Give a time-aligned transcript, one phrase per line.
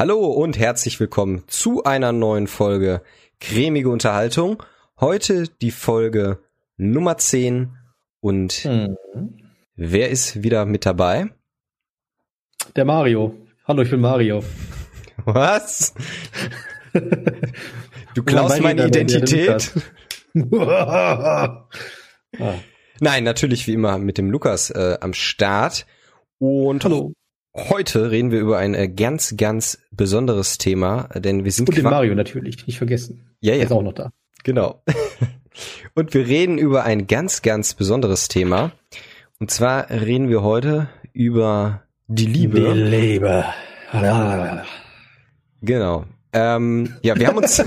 [0.00, 3.02] Hallo und herzlich willkommen zu einer neuen Folge
[3.38, 4.62] Cremige Unterhaltung.
[4.98, 6.38] Heute die Folge
[6.78, 7.76] Nummer 10
[8.20, 8.96] und mhm.
[9.76, 11.26] wer ist wieder mit dabei?
[12.76, 13.34] Der Mario.
[13.68, 14.42] Hallo, ich bin Mario.
[15.26, 15.92] Was?
[18.14, 19.70] Du klaust meine Identität?
[20.50, 21.66] ah.
[23.00, 25.84] Nein, natürlich wie immer mit dem Lukas äh, am Start.
[26.38, 27.12] Und Hallo.
[27.54, 31.84] Heute reden wir über ein äh, ganz, ganz besonderes Thema, denn wir sind und den
[31.84, 33.28] Mario natürlich, nicht vergessen.
[33.40, 33.64] Ja, ja.
[33.64, 34.12] Ist auch noch da.
[34.44, 34.82] Genau.
[35.94, 38.72] Und wir reden über ein ganz, ganz besonderes Thema.
[39.40, 42.60] Und zwar reden wir heute über die Liebe.
[42.60, 43.44] Die Liebe.
[45.60, 46.04] Genau.
[46.32, 47.62] Ähm, ja, wir haben uns,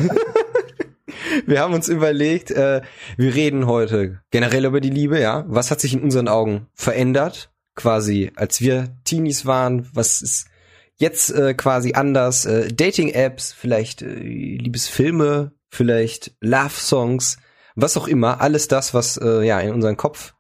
[1.46, 2.82] wir haben uns überlegt, äh,
[3.18, 5.44] wir reden heute generell über die Liebe, ja.
[5.48, 7.53] Was hat sich in unseren Augen verändert?
[7.76, 10.48] Quasi, als wir Teenies waren, was ist
[10.96, 12.46] jetzt äh, quasi anders?
[12.46, 17.38] Äh, Dating-Apps, vielleicht äh, Liebesfilme, vielleicht Love-Songs,
[17.76, 20.36] was auch immer, alles das, was äh, ja in unseren Kopf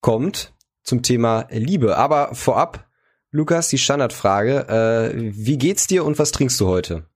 [0.00, 1.96] kommt zum Thema Liebe.
[1.96, 2.88] Aber vorab,
[3.30, 7.06] Lukas, die Standardfrage, äh, wie geht's dir und was trinkst du heute?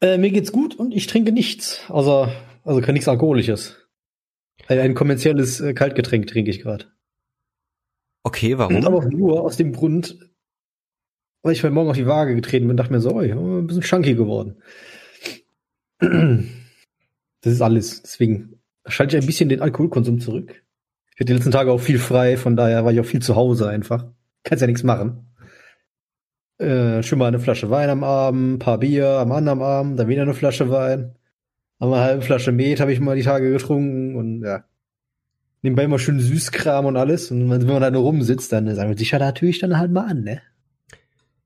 [0.00, 2.32] Äh, mir geht's gut und ich trinke nichts, außer
[2.64, 3.76] also kein nichts Alkoholisches.
[4.66, 6.86] Ein, ein kommerzielles äh, Kaltgetränk trinke ich gerade.
[8.26, 8.84] Okay, warum?
[8.84, 10.18] Aber nur aus dem Grund,
[11.42, 13.30] weil ich heute Morgen auf die Waage getreten bin und dachte mir so, oh, ich
[13.30, 14.60] bin ein bisschen chunky geworden.
[16.00, 18.02] Das ist alles.
[18.02, 20.64] Deswegen schalte ich ein bisschen den Alkoholkonsum zurück.
[21.14, 23.36] Ich hatte die letzten Tage auch viel frei, von daher war ich auch viel zu
[23.36, 24.06] Hause einfach.
[24.42, 25.32] Kannst ja nichts machen.
[26.58, 30.22] Äh, schon mal eine Flasche Wein am Abend, paar Bier am anderen Abend, dann wieder
[30.22, 31.14] eine Flasche Wein.
[31.78, 34.64] Aber eine halbe Flasche Met habe ich mal die Tage getrunken und ja
[35.66, 37.30] nebenbei immer schön Süßkram und alles.
[37.30, 40.06] Und wenn man da nur rumsitzt, dann sagen wir sich ja natürlich dann halt mal
[40.06, 40.40] an, ne?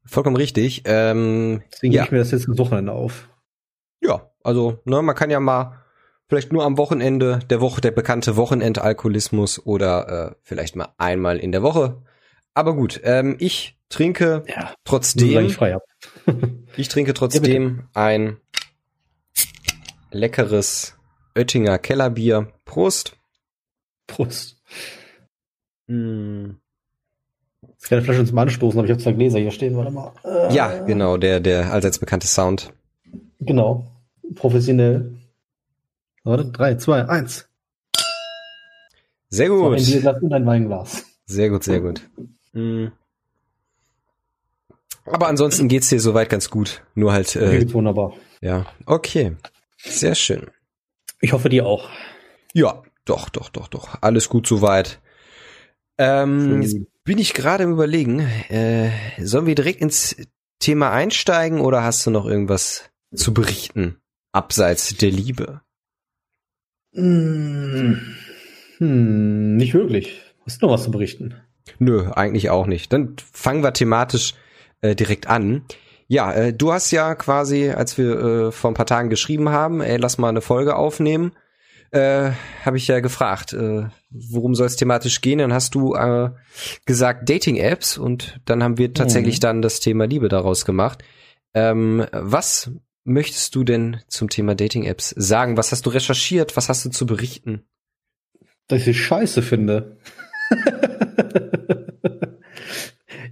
[0.04, 0.82] Vollkommen richtig.
[0.84, 2.04] Ähm, Deswegen ja.
[2.04, 3.28] ich mir das jetzt am Wochenende auf.
[4.00, 5.84] Ja, also, ne, man kann ja mal
[6.28, 11.52] vielleicht nur am Wochenende der Woche, der bekannte Wochenendalkoholismus oder äh, vielleicht mal einmal in
[11.52, 12.02] der Woche.
[12.54, 15.46] Aber gut, ähm, ich trinke ja, trotzdem.
[15.46, 15.78] Ich, frei
[16.76, 18.36] ich trinke trotzdem ja, ein
[20.10, 20.96] leckeres
[21.36, 22.52] Oettinger Kellerbier.
[22.64, 23.19] Prost.
[24.10, 24.60] Prost.
[25.86, 26.56] Hm.
[27.82, 30.12] Ich kann eine Flasche zum Anstoßen, aber ich habe zwei Gläser hier stehen, warte mal.
[30.24, 32.72] Äh, ja, genau, der, der allseits bekannte Sound.
[33.40, 33.86] Genau.
[34.34, 35.16] Professionell.
[36.24, 37.48] Warte, drei, zwei, eins.
[39.28, 39.78] Sehr gut.
[39.78, 41.04] ein Bierglas und ein Weinglas.
[41.26, 42.02] Sehr gut, sehr gut.
[42.52, 42.92] Mhm.
[45.06, 46.82] Aber ansonsten geht's dir soweit ganz gut.
[46.94, 47.34] Nur halt.
[47.36, 48.12] Äh, geht's wunderbar.
[48.40, 49.36] Ja, okay.
[49.78, 50.50] Sehr schön.
[51.20, 51.88] Ich hoffe dir auch.
[52.52, 53.98] Ja, doch, doch, doch, doch.
[54.00, 55.00] Alles gut soweit.
[55.98, 60.16] Ähm, jetzt bin ich gerade im Überlegen, äh, sollen wir direkt ins
[60.58, 64.00] Thema einsteigen oder hast du noch irgendwas zu berichten
[64.32, 65.60] abseits der Liebe?
[66.94, 68.00] Hm,
[68.78, 70.22] hm, nicht wirklich.
[70.44, 71.34] Hast du noch was zu berichten?
[71.78, 72.92] Nö, eigentlich auch nicht.
[72.92, 74.34] Dann fangen wir thematisch
[74.80, 75.64] äh, direkt an.
[76.08, 79.80] Ja, äh, du hast ja quasi, als wir äh, vor ein paar Tagen geschrieben haben,
[79.80, 81.32] ey, lass mal eine Folge aufnehmen,
[81.92, 82.30] äh,
[82.64, 85.38] habe ich ja gefragt, äh, worum soll es thematisch gehen?
[85.38, 86.30] Dann hast du äh,
[86.86, 89.40] gesagt Dating-Apps und dann haben wir tatsächlich mhm.
[89.40, 91.02] dann das Thema Liebe daraus gemacht.
[91.54, 92.70] Ähm, was
[93.04, 95.56] möchtest du denn zum Thema Dating-Apps sagen?
[95.56, 96.56] Was hast du recherchiert?
[96.56, 97.64] Was hast du zu berichten?
[98.68, 99.96] Dass ich scheiße finde.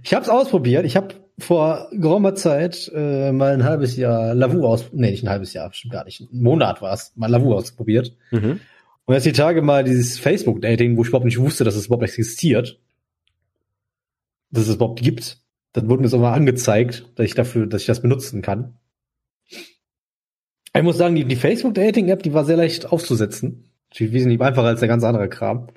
[0.03, 0.85] ich habe es ausprobiert.
[0.85, 5.29] Ich habe vor geraumer Zeit äh, mal ein halbes Jahr Lavu aus, nee, nicht ein
[5.29, 8.15] halbes Jahr, bestimmt gar nicht, ein Monat war es, mal Lavu ausprobiert.
[8.31, 8.59] Mhm.
[9.05, 12.03] Und jetzt die Tage mal dieses Facebook-Dating, wo ich überhaupt nicht wusste, dass es überhaupt
[12.03, 12.79] existiert,
[14.51, 15.41] dass es überhaupt gibt.
[15.73, 18.77] Dann wurde mir so mal angezeigt, dass ich dafür, dass ich das benutzen kann.
[20.75, 23.71] Ich muss sagen, die, die Facebook-Dating-App, die war sehr leicht aufzusetzen.
[23.97, 25.67] Wesentlich einfacher als der ganz andere Kram.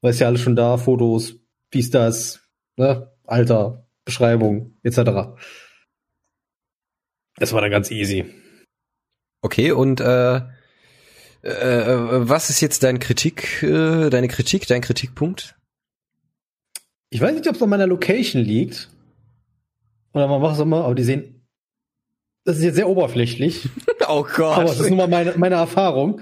[0.00, 1.36] Weil es ja alles schon da, Fotos,
[1.70, 2.40] wie ist das,
[2.76, 5.34] ne, Alter, Beschreibung etc.
[7.36, 8.26] Das war dann ganz easy.
[9.42, 10.36] Okay, und äh,
[11.42, 15.56] äh, was ist jetzt dein Kritik, äh, deine Kritik, dein Kritikpunkt?
[17.08, 18.90] Ich weiß nicht, ob es an meiner Location liegt.
[20.12, 21.46] Oder man macht es immer, aber die sehen.
[22.44, 23.68] Das ist jetzt sehr oberflächlich.
[24.08, 24.56] oh Gott.
[24.56, 26.20] Aber das ist nur mal meine, meine Erfahrung.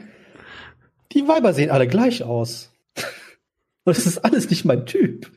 [1.13, 2.73] Die Weiber sehen alle gleich aus.
[3.85, 5.31] Und das ist alles nicht mein Typ.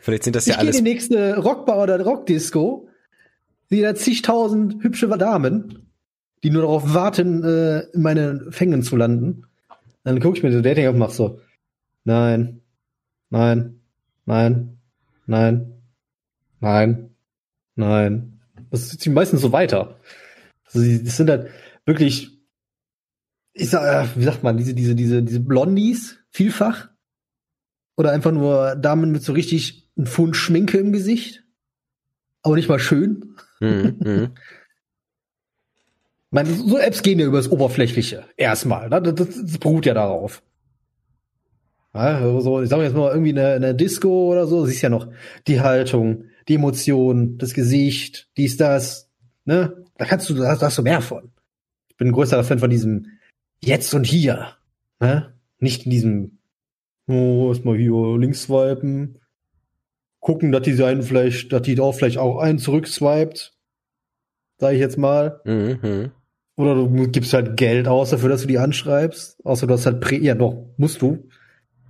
[0.00, 0.76] Vielleicht sind das ja ich alles.
[0.76, 2.88] Ich gehe in die nächste Rockbar oder Rockdisco,
[3.68, 5.92] sehe da zigtausend hübsche Damen,
[6.42, 9.46] die nur darauf warten, äh, in meine Fängen zu landen.
[10.04, 11.40] Dann gucke ich mir so Dating auf und mach so,
[12.04, 12.60] nein,
[13.30, 13.80] nein,
[14.24, 14.78] nein,
[15.26, 15.82] nein,
[16.60, 17.10] nein,
[17.74, 18.40] nein,
[18.70, 19.98] Das zieht meistens so weiter.
[20.66, 21.50] Also, das sind halt
[21.84, 22.38] wirklich,
[23.52, 26.88] ich sag, äh, wie sagt man, diese, diese, diese, diese Blondies, vielfach.
[27.96, 31.44] Oder einfach nur Damen mit so richtig einem Pfund Schminke im Gesicht.
[32.42, 33.36] Aber nicht mal schön.
[33.60, 34.28] Mhm, mhm.
[36.30, 38.24] meine, so Apps gehen ja über das Oberflächliche.
[38.36, 38.90] Erstmal.
[38.90, 39.00] Ne?
[39.02, 40.42] Das, das, das beruht ja darauf.
[41.96, 45.08] Ja, so, ich sag jetzt mal, irgendwie eine, eine Disco oder so, siehst ja noch
[45.46, 49.08] die Haltung, die Emotion, das Gesicht, dies, das,
[49.46, 49.84] ne?
[49.96, 51.30] Da kannst du, da hast, da hast du mehr von.
[51.88, 53.06] Ich bin ein größerer Fan von diesem
[53.60, 54.56] Jetzt und Hier,
[55.00, 55.32] ne?
[55.58, 56.38] Nicht in diesem,
[57.08, 59.18] oh, erstmal hier links swipen,
[60.20, 63.54] gucken, dass die einen vielleicht, dass die auch vielleicht auch einen zurückswiped,
[64.58, 65.40] sag ich jetzt mal.
[65.44, 66.10] Mhm.
[66.56, 69.44] Oder du gibst halt Geld aus dafür, dass du die anschreibst.
[69.44, 71.28] Außer du hast halt Prä ja doch, musst du.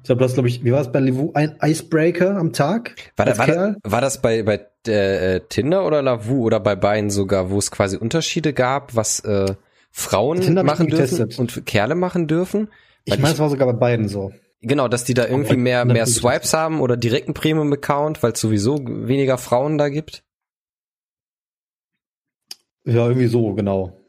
[0.02, 1.32] Ich glaube, du hast, glaube ich, wie war es bei Lavu?
[1.34, 2.94] Ein Icebreaker am Tag?
[3.16, 7.10] War, da, war, das, war das bei, bei äh, Tinder oder Lavu oder bei beiden
[7.10, 9.54] sogar, wo es quasi Unterschiede gab, was äh,
[9.90, 12.68] Frauen Tinder machen dürfen und Kerle machen dürfen?
[13.04, 14.32] Ich meine, es war sogar bei beiden so.
[14.62, 18.79] Genau, dass die da irgendwie mehr, mehr Swipes haben oder direkten Premium-Account, weil es sowieso
[18.87, 20.25] weniger Frauen da gibt?
[22.85, 24.00] Ja, irgendwie so, genau.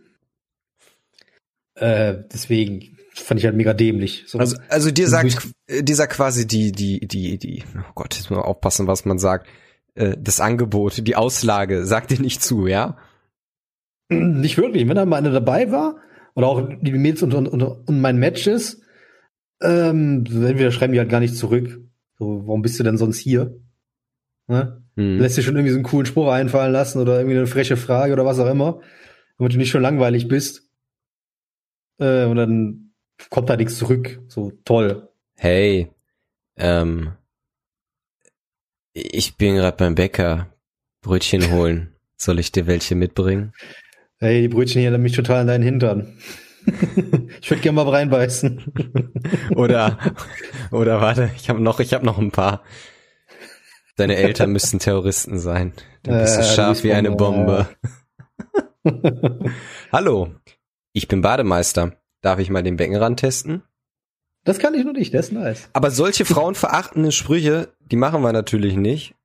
[1.75, 4.23] Äh, deswegen, fand ich halt mega dämlich.
[4.27, 8.37] So also, also dir sagt, dieser quasi die, die, die, die, oh Gott, jetzt muss
[8.37, 9.47] man aufpassen, was man sagt.
[9.95, 12.97] Äh, das Angebot, die Auslage, sagt dir nicht zu, ja?
[14.09, 14.87] Nicht wirklich.
[14.87, 15.97] Wenn da mal eine dabei war,
[16.35, 18.81] oder auch die Mails und, und, und mein Matches,
[19.61, 21.79] ähm, entweder schreiben die halt gar nicht zurück.
[22.17, 23.59] So, warum bist du denn sonst hier?
[24.47, 24.83] Ne?
[24.95, 25.19] Hm.
[25.19, 28.13] Lässt dir schon irgendwie so einen coolen Spruch einfallen lassen oder irgendwie eine freche Frage
[28.13, 28.81] oder was auch immer,
[29.37, 30.69] damit du nicht schon langweilig bist.
[31.99, 32.93] Äh, und dann
[33.29, 34.19] kommt da nichts zurück.
[34.27, 35.09] So toll.
[35.35, 35.91] Hey,
[36.55, 37.13] ähm,
[38.93, 40.53] ich bin gerade beim Bäcker.
[41.01, 41.93] Brötchen holen.
[42.15, 43.53] Soll ich dir welche mitbringen?
[44.17, 46.17] Hey, die Brötchen hier mich total an deinen Hintern.
[47.41, 48.73] ich würde gerne mal reinbeißen.
[49.55, 49.97] oder,
[50.71, 52.63] oder warte, ich habe noch, ich habe noch ein paar.
[53.95, 55.73] Deine Eltern müssten Terroristen sein.
[56.03, 57.67] Du bist äh, so scharf wie eine Bombe.
[59.91, 60.35] Hallo,
[60.93, 61.93] ich bin Bademeister.
[62.21, 63.63] Darf ich mal den Beckenrand testen?
[64.43, 65.69] Das kann ich nur nicht, das ist nice.
[65.73, 69.15] Aber solche frauenverachtenden Sprüche, die machen wir natürlich nicht.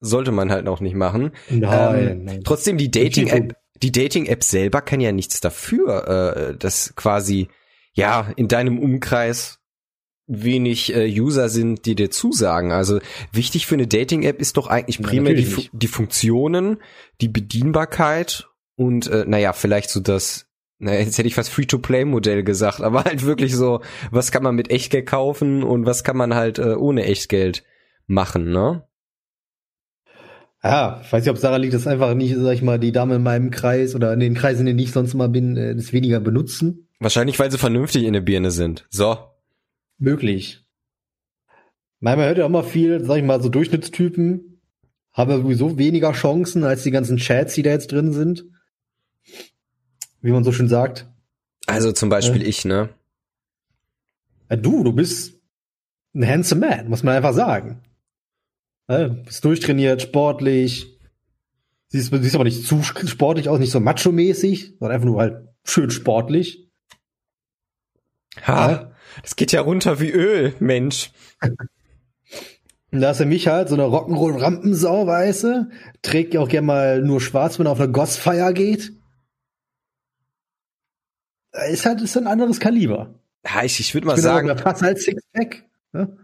[0.00, 1.30] Sollte man halt auch nicht machen.
[1.48, 2.40] Nein, ähm, nein.
[2.44, 7.48] Trotzdem, die Dating-App, die Dating-App selber kann ja nichts dafür, äh, dass quasi,
[7.92, 9.58] ja, in deinem Umkreis
[10.26, 12.72] wenig äh, User sind, die dir zusagen.
[12.72, 13.00] Also
[13.32, 16.78] wichtig für eine Dating-App ist doch eigentlich primär ja, die, die Funktionen,
[17.20, 20.46] die Bedienbarkeit und äh, naja, vielleicht so das
[20.78, 24.70] naja, jetzt hätte ich fast Free-to-Play-Modell gesagt, aber halt wirklich so, was kann man mit
[24.70, 27.62] Echtgeld kaufen und was kann man halt äh, ohne Echtgeld
[28.06, 28.84] machen, ne?
[30.62, 33.16] Ja, ich weiß nicht, ob Sarah liegt, dass einfach nicht, sag ich mal, die Dame
[33.16, 35.92] in meinem Kreis oder in den Kreisen, in denen ich sonst mal bin, äh, das
[35.92, 36.88] weniger benutzen.
[37.00, 38.86] Wahrscheinlich, weil sie vernünftig in der Birne sind.
[38.90, 39.18] So.
[39.98, 40.60] Möglich.
[41.98, 44.60] Man hört ja auch mal viel, sag ich mal, so Durchschnittstypen
[45.12, 48.44] haben ja sowieso weniger Chancen als die ganzen Chats, die da jetzt drin sind
[50.22, 51.06] wie man so schön sagt.
[51.66, 52.88] Also zum Beispiel äh, ich, ne?
[54.48, 55.40] Ja, du, du bist
[56.14, 57.82] ein handsome man, muss man einfach sagen.
[58.92, 60.98] Ja, bist durchtrainiert, sportlich.
[61.88, 65.90] Siehst, siehst aber nicht zu sportlich aus, nicht so macho-mäßig, sondern einfach nur halt schön
[65.90, 66.70] sportlich.
[68.46, 68.92] Ha, ja.
[69.22, 71.10] das geht ja runter wie Öl, Mensch.
[72.90, 75.70] Und da ist er mich halt, so eine Rock'n'Roll-Rampensau, weiße,
[76.02, 78.92] trägt ja auch gerne mal nur schwarz, wenn er auf eine Gossfeier geht
[81.70, 83.14] ist halt ist ein anderes Kaliber.
[83.44, 84.48] Ja, ich, ich würde mal ich sagen.
[84.48, 85.64] Da passt halt Sixpack.
[85.92, 86.16] Ne?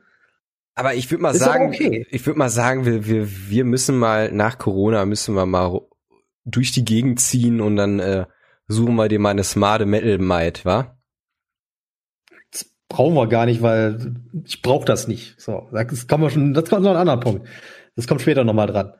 [0.78, 2.06] Aber ich würde mal ist sagen, okay.
[2.08, 5.80] ich würde mal sagen, wir, wir, wir müssen mal nach Corona müssen wir mal
[6.44, 8.26] durch die Gegend ziehen und dann äh,
[8.68, 10.96] suchen wir dir mal eine smarte Metal Might, wa?
[12.52, 15.40] Das brauchen wir gar nicht, weil ich brauche das nicht.
[15.40, 17.48] So, das kommen wir schon, das kommt noch ein anderer Punkt.
[17.96, 18.92] Das kommt später noch mal dran.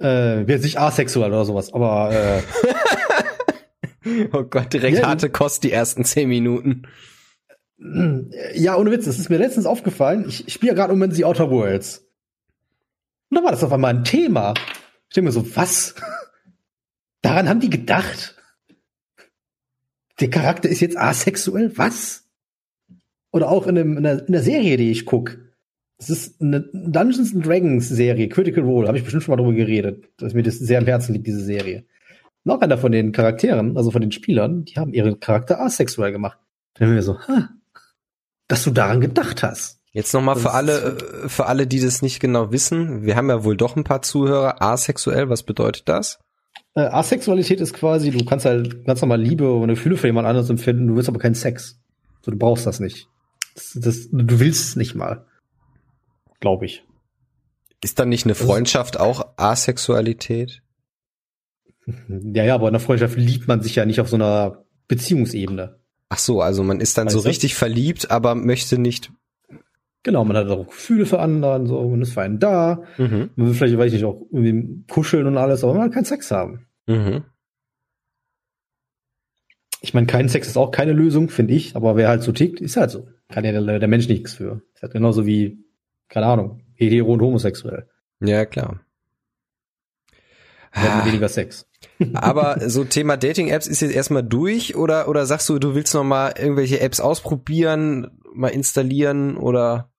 [0.00, 2.42] Äh, wird nicht asexuell oder sowas, aber äh,
[4.32, 6.82] Oh Gott, direkt ja, harte Kost die ersten zehn Minuten.
[8.54, 10.26] Ja, ohne Witz, das ist mir letztens aufgefallen.
[10.28, 12.06] Ich, ich spiele ja gerade um in The Outer Worlds.
[13.30, 14.54] Und da war das auf einmal ein Thema.
[15.08, 15.94] Ich denke mir so, was?
[17.22, 18.36] Daran haben die gedacht?
[20.20, 21.72] Der Charakter ist jetzt asexuell?
[21.76, 22.28] Was?
[23.32, 25.38] Oder auch in, einem, in, der, in der Serie, die ich guck.
[25.98, 29.54] Das ist eine Dungeons and Dragons Serie, Critical Role, habe ich bestimmt schon mal drüber
[29.54, 31.84] geredet, dass mir das sehr am Herzen liegt, diese Serie
[32.44, 36.38] noch einer von den Charakteren, also von den Spielern, die haben ihren Charakter asexuell gemacht.
[36.74, 37.50] Dann haben wir so, ha,
[38.50, 39.80] dass du daran gedacht hast.
[39.92, 43.04] Jetzt nochmal für alle, äh, für alle, die das nicht genau wissen.
[43.04, 44.62] Wir haben ja wohl doch ein paar Zuhörer.
[44.62, 46.18] Asexuell, was bedeutet das?
[46.74, 50.50] Äh, Asexualität ist quasi, du kannst halt ganz normal Liebe und Gefühle für jemand anderes
[50.50, 51.80] empfinden, du willst aber keinen Sex.
[52.22, 53.08] So, du brauchst das nicht.
[53.54, 55.26] Das, das, du willst es nicht mal.
[56.38, 56.84] Glaube ich.
[57.82, 60.62] Ist dann nicht eine Freundschaft auch Asexualität?
[62.08, 65.79] Ja, ja, aber in einer Freundschaft liebt man sich ja nicht auf so einer Beziehungsebene.
[66.10, 69.10] Ach so, also man ist dann weißt so richtig verliebt, aber möchte nicht
[70.02, 72.84] Genau, man hat auch Gefühle für anderen, so, man ist für einen da.
[72.96, 73.30] Mhm.
[73.36, 76.06] Man will vielleicht, weiß ich nicht, auch irgendwie kuscheln und alles, aber man will keinen
[76.06, 76.66] Sex haben.
[76.86, 77.24] Mhm.
[79.82, 82.60] Ich meine, kein Sex ist auch keine Lösung, finde ich, aber wer halt so tickt,
[82.60, 83.08] ist halt so.
[83.28, 84.62] Kann ja der, der Mensch nichts für.
[84.74, 85.64] Ist halt genauso wie,
[86.08, 87.88] keine Ahnung, hetero und homosexuell.
[88.20, 88.80] Ja, klar.
[90.72, 91.04] Ah.
[91.04, 91.66] weniger Sex.
[92.14, 96.04] Aber so Thema Dating-Apps ist jetzt erstmal durch oder, oder sagst du, du willst noch
[96.04, 99.90] mal irgendwelche Apps ausprobieren, mal installieren oder?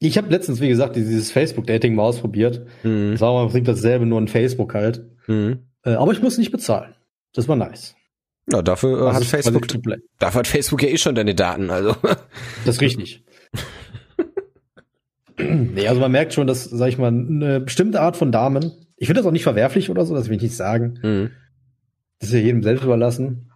[0.00, 2.66] Ich habe letztens, wie gesagt, dieses Facebook-Dating mal ausprobiert.
[2.82, 3.12] Mhm.
[3.12, 5.06] Das war im Prinzip dasselbe, nur in Facebook halt.
[5.26, 5.60] Mhm.
[5.82, 6.94] Äh, aber ich muss nicht bezahlen.
[7.32, 7.94] Das war nice.
[8.52, 9.66] Ja, dafür äh, also hat Facebook,
[10.18, 11.96] dafür hat Facebook ja eh schon deine Daten, also.
[12.64, 13.24] Das ist richtig.
[15.38, 19.06] nee, also man merkt schon, dass, sag ich mal, eine bestimmte Art von Damen, ich
[19.06, 20.98] finde das auch nicht verwerflich oder so, das will ich nicht sagen.
[21.02, 21.30] Mhm.
[22.18, 23.50] Das ist ja jedem selbst überlassen.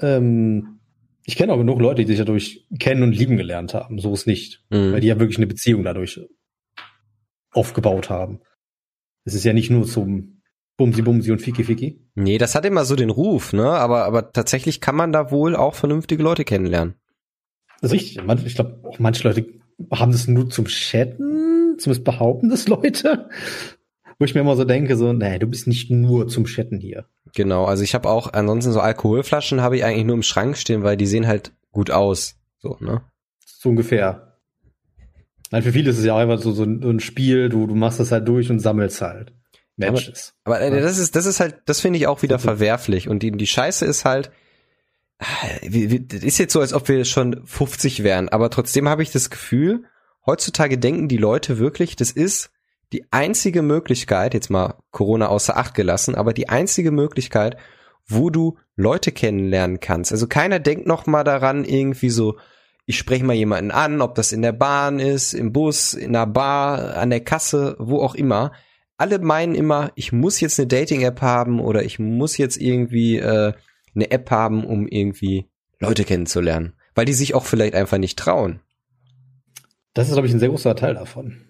[0.00, 0.80] Ähm,
[1.24, 3.98] ich kenne auch genug Leute, die sich dadurch kennen und lieben gelernt haben.
[3.98, 4.64] So ist nicht.
[4.70, 4.92] Mhm.
[4.92, 6.20] Weil die ja wirklich eine Beziehung dadurch
[7.52, 8.40] aufgebaut haben.
[9.24, 10.40] Es ist ja nicht nur zum
[10.76, 12.00] Bumsi Bumsi und Fiki Fiki.
[12.14, 13.68] Nee, das hat immer so den Ruf, ne?
[13.68, 16.94] Aber, aber tatsächlich kann man da wohl auch vernünftige Leute kennenlernen.
[17.80, 18.46] Das ist richtig.
[18.46, 19.46] Ich glaube, auch manche Leute
[19.92, 23.28] haben das nur zum Chatten, zumindest behaupten das Leute.
[24.20, 27.06] Wo ich mir immer so denke, so, nee, du bist nicht nur zum Chatten hier.
[27.34, 30.82] Genau, also ich habe auch, ansonsten so Alkoholflaschen habe ich eigentlich nur im Schrank stehen,
[30.82, 32.36] weil die sehen halt gut aus.
[32.58, 33.00] So, ne?
[33.46, 34.36] So ungefähr.
[35.50, 37.98] Nein, für viele ist es ja auch einfach so, so ein Spiel, du, du machst
[37.98, 39.32] das halt durch und sammelst halt.
[39.78, 40.34] Matches.
[40.44, 43.08] Aber, aber äh, das ist, das ist halt, das finde ich auch wieder verwerflich.
[43.08, 44.30] Und die, die Scheiße ist halt,
[45.18, 49.30] das ist jetzt so, als ob wir schon 50 wären, aber trotzdem habe ich das
[49.30, 49.84] Gefühl,
[50.26, 52.50] heutzutage denken die Leute wirklich, das ist
[52.92, 57.56] die einzige Möglichkeit, jetzt mal Corona außer Acht gelassen, aber die einzige Möglichkeit,
[58.06, 60.12] wo du Leute kennenlernen kannst.
[60.12, 62.38] Also keiner denkt noch mal daran, irgendwie so,
[62.86, 66.26] ich spreche mal jemanden an, ob das in der Bahn ist, im Bus, in der
[66.26, 68.52] Bar, an der Kasse, wo auch immer.
[68.96, 73.52] Alle meinen immer, ich muss jetzt eine Dating-App haben oder ich muss jetzt irgendwie äh,
[73.94, 76.74] eine App haben, um irgendwie Leute kennenzulernen.
[76.94, 78.60] Weil die sich auch vielleicht einfach nicht trauen.
[79.94, 81.49] Das ist, glaube ich, ein sehr großer Teil davon.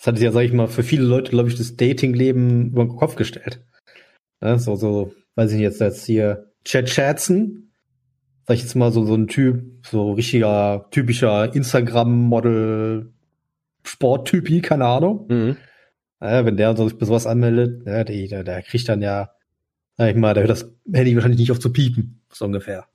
[0.00, 2.96] Das hat ja, sag ich mal, für viele Leute, glaube ich, das Dating-Leben über den
[2.96, 3.62] Kopf gestellt.
[4.40, 7.70] Ja, so, so, weiß ich nicht, jetzt, jetzt hier Chad Chatson,
[8.46, 13.12] sag ich jetzt mal, so, so ein Typ, so richtiger, typischer Instagram-Model,
[13.84, 15.26] Sporttypi, keine Ahnung.
[15.28, 15.56] Mhm.
[16.22, 19.32] Ja, wenn der sich bei sowas anmeldet, ja, der, der, der kriegt dann ja,
[19.98, 22.86] sag ich mal, der hört das Handy wahrscheinlich nicht auf zu piepen, so ungefähr.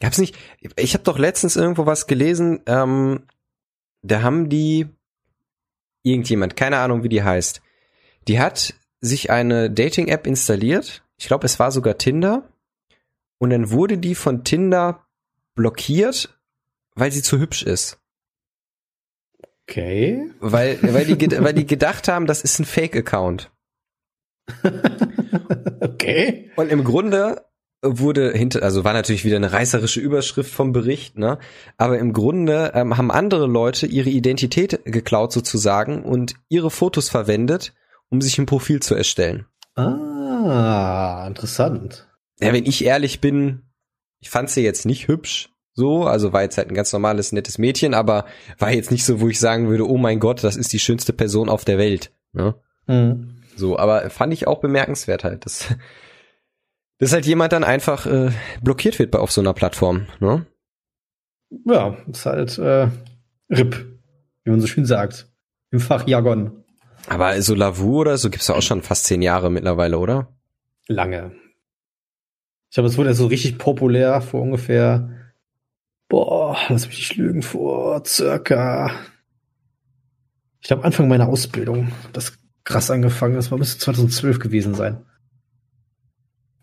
[0.00, 0.36] Gab's nicht,
[0.76, 3.22] ich habe doch letztens irgendwo was gelesen, ähm,
[4.02, 4.88] da haben die
[6.06, 7.60] irgendjemand, keine Ahnung, wie die heißt,
[8.28, 11.04] die hat sich eine Dating-App installiert.
[11.18, 12.48] Ich glaube, es war sogar Tinder.
[13.38, 15.06] Und dann wurde die von Tinder
[15.54, 16.38] blockiert,
[16.94, 17.98] weil sie zu hübsch ist.
[19.68, 20.30] Okay.
[20.40, 23.50] Weil, weil, die, weil die gedacht haben, das ist ein Fake-Account.
[25.80, 26.50] okay.
[26.56, 27.44] Und im Grunde
[27.82, 31.38] wurde hinter, also war natürlich wieder eine reißerische Überschrift vom Bericht, ne?
[31.76, 37.74] Aber im Grunde ähm, haben andere Leute ihre Identität geklaut sozusagen und ihre Fotos verwendet,
[38.08, 39.46] um sich ein Profil zu erstellen.
[39.74, 42.08] Ah, interessant.
[42.40, 43.62] Ja, wenn ich ehrlich bin,
[44.20, 47.58] ich fand sie jetzt nicht hübsch, so, also war jetzt halt ein ganz normales, nettes
[47.58, 48.24] Mädchen, aber
[48.58, 51.12] war jetzt nicht so, wo ich sagen würde, oh mein Gott, das ist die schönste
[51.12, 52.54] Person auf der Welt, ne?
[52.86, 53.42] Mhm.
[53.56, 55.44] So, aber fand ich auch bemerkenswert halt.
[55.44, 55.74] Das
[56.98, 58.30] dass halt jemand dann einfach äh,
[58.62, 60.46] blockiert wird auf so einer Plattform, ne?
[61.64, 62.88] Ja, ist halt äh,
[63.50, 63.86] RIP,
[64.44, 65.28] wie man so schön sagt.
[65.70, 66.64] Im Fachjargon.
[67.08, 70.34] Aber so Lavu oder so gibt's ja auch schon fast zehn Jahre mittlerweile, oder?
[70.88, 71.32] Lange.
[72.68, 75.32] Ich glaube, es wurde ja so richtig populär vor ungefähr,
[76.08, 78.90] boah, lass mich nicht lügen, vor circa,
[80.60, 85.04] ich glaube Anfang meiner Ausbildung, das krass angefangen, das war bis 2012 gewesen sein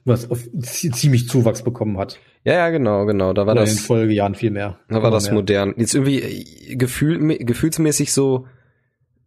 [0.06, 2.20] was auf, ziemlich Zuwachs bekommen hat.
[2.44, 3.34] Ja, ja, genau, genau.
[3.34, 3.72] Da war Oder das.
[3.72, 4.80] In den Folgejahren viel mehr.
[4.90, 5.36] Da war das mehr.
[5.36, 5.74] modern.
[5.78, 8.48] Jetzt irgendwie äh, gefühl, gefühlsmäßig so,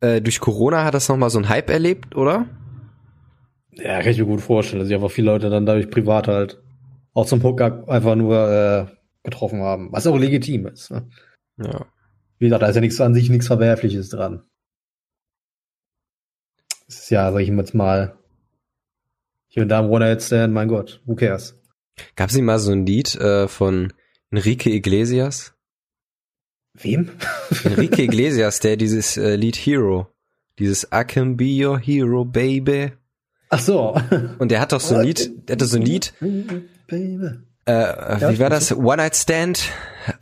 [0.01, 2.47] äh, durch Corona hat das nochmal so ein Hype erlebt, oder?
[3.73, 6.63] Ja, kann ich mir gut vorstellen, dass sich einfach viele Leute dann dadurch privat halt
[7.13, 8.87] auch zum Poker einfach nur äh,
[9.23, 9.91] getroffen haben.
[9.93, 10.91] Was auch legitim ist.
[10.91, 11.09] Ne?
[11.59, 11.87] Ja.
[12.39, 14.43] Wie gesagt, da ist ja nichts an sich nichts Verwerfliches dran.
[16.89, 18.19] Es ist ja, sag ich jetzt mal,
[19.57, 21.59] hier und da ein One-Night-Stand, mein Gott, who cares?
[22.15, 23.91] Gab es nicht mal so ein Lied äh, von
[24.31, 25.55] Enrique Iglesias?
[26.75, 27.09] Wem?
[27.65, 30.09] Enrique Iglesias, der dieses äh, Lied Hero,
[30.59, 32.93] dieses I can be your hero, baby.
[33.49, 33.99] Ach so.
[34.39, 36.13] Und der hat doch so ein Lied, der hatte so ein Lied,
[36.87, 37.31] Baby.
[37.65, 38.77] äh, äh, wie war das?
[38.77, 39.71] One Night Stand,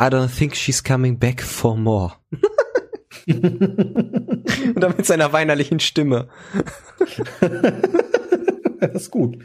[0.00, 2.12] I don't think she's coming back for more.
[3.26, 6.28] Und dann mit seiner weinerlichen Stimme.
[8.92, 9.38] das ist gut.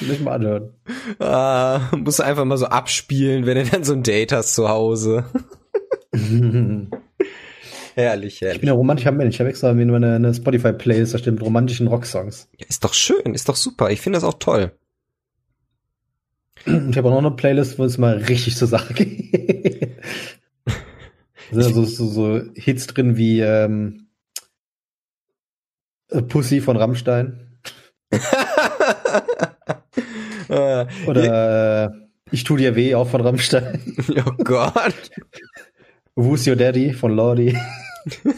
[0.00, 0.74] Will ich mal anhören.
[1.18, 4.68] Ah, musst du einfach mal so abspielen, wenn du dann so ein Date hast zu
[4.68, 5.24] Hause.
[7.94, 8.60] herrlich, Ich herrlich.
[8.60, 9.34] bin ja romantischer Mensch.
[9.34, 12.48] Ich habe extra mir eine, eine Spotify-Playlist, da stimmt romantischen Rocksongs.
[12.58, 13.90] Ja, ist doch schön, ist doch super.
[13.90, 14.72] Ich finde das auch toll.
[16.64, 19.96] Ich habe auch noch eine Playlist, wo es mal richtig zur Sache geht.
[21.52, 24.08] Da sind so, so, so Hits drin wie ähm,
[26.08, 27.58] äh, Pussy von Rammstein.
[31.06, 31.90] Oder äh,
[32.30, 33.96] Ich tu dir weh, auch von Rammstein.
[34.26, 35.10] oh Gott.
[36.14, 37.58] Who's Your Daddy von Lordi.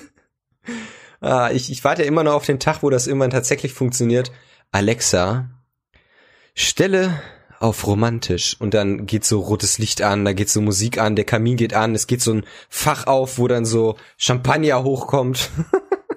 [1.21, 4.31] Ah, ich, ich warte immer noch auf den Tag, wo das irgendwann tatsächlich funktioniert.
[4.71, 5.51] Alexa,
[6.55, 7.21] stelle
[7.59, 11.25] auf romantisch und dann geht so rotes Licht an, da geht so Musik an, der
[11.25, 15.51] Kamin geht an, es geht so ein Fach auf, wo dann so Champagner hochkommt.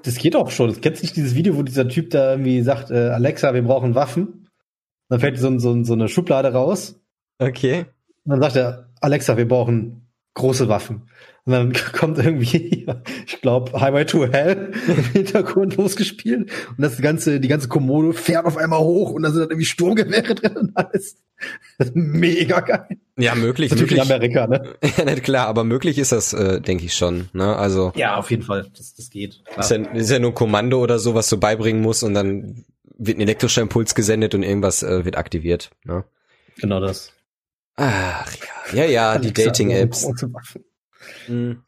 [0.03, 0.69] Das geht auch schon.
[0.69, 3.61] Das kennst du nicht dieses Video, wo dieser Typ da irgendwie sagt, äh, Alexa, wir
[3.61, 4.40] brauchen Waffen?
[5.11, 6.95] Dann fällt so, so, so eine Schublade raus.
[7.37, 7.85] Okay.
[8.23, 11.09] Und dann sagt er, Alexa, wir brauchen große Waffen.
[11.43, 12.87] Und dann kommt irgendwie,
[13.27, 16.49] ich glaube, Highway to Hell im Hintergrund losgespielt.
[16.69, 19.65] Und das ganze, die ganze Kommode fährt auf einmal hoch und da sind dann irgendwie
[19.65, 21.17] Sturmgewehre drin und alles.
[21.77, 22.97] Das ist mega geil.
[23.17, 24.09] Ja, möglich, natürlich möglich.
[24.09, 24.75] Amerika, ne?
[24.97, 27.27] Ja, nicht klar, aber möglich ist das, äh, denke ich schon.
[27.33, 27.53] Ne?
[27.53, 28.67] Also Ja, auf jeden Fall.
[28.77, 29.41] Das, das geht.
[29.57, 32.63] Ist ja, ist ja nur ein Kommando oder so, was du beibringen musst und dann
[33.01, 35.71] wird ein elektrischer Impuls gesendet und irgendwas äh, wird aktiviert.
[35.83, 36.03] Ne?
[36.57, 37.11] Genau das.
[37.75, 38.31] Ach
[38.73, 40.03] ja, ja, ja, die Dating-Apps.
[40.03, 40.63] große Waffen.
[41.25, 41.63] Hm.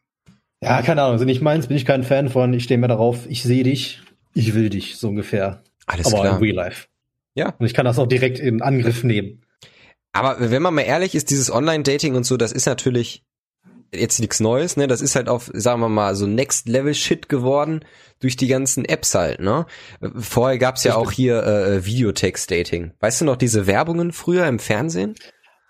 [0.62, 2.54] Ja, keine Ahnung, sind nicht meins, bin ich kein Fan von.
[2.54, 5.62] Ich stehe mehr darauf, ich sehe dich, ich will dich, so ungefähr.
[5.86, 6.36] Alles Aber klar.
[6.36, 6.86] in Real Life.
[7.34, 7.54] Ja.
[7.58, 9.42] Und ich kann das auch direkt in Angriff nehmen.
[10.12, 13.23] Aber wenn man mal ehrlich ist, dieses Online-Dating und so, das ist natürlich
[13.96, 14.86] jetzt nichts Neues, ne?
[14.86, 17.84] Das ist halt auf, sagen wir mal, so Next-Level-Shit geworden
[18.20, 19.66] durch die ganzen Apps halt, ne?
[20.16, 22.92] Vorher gab's ja auch hier äh, Videotext-Dating.
[23.00, 25.14] Weißt du noch diese Werbungen früher im Fernsehen?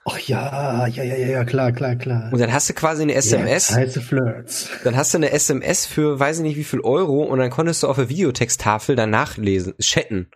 [0.06, 2.28] Ach ja, ja, ja, ja, ja, klar, klar, klar.
[2.30, 4.68] Und dann hast du quasi eine SMS, Yes, heiße Flirts.
[4.84, 7.82] dann hast du eine SMS für weiß ich nicht wie viel Euro und dann konntest
[7.82, 10.28] du auf der Videotexttafel danach lesen, chatten.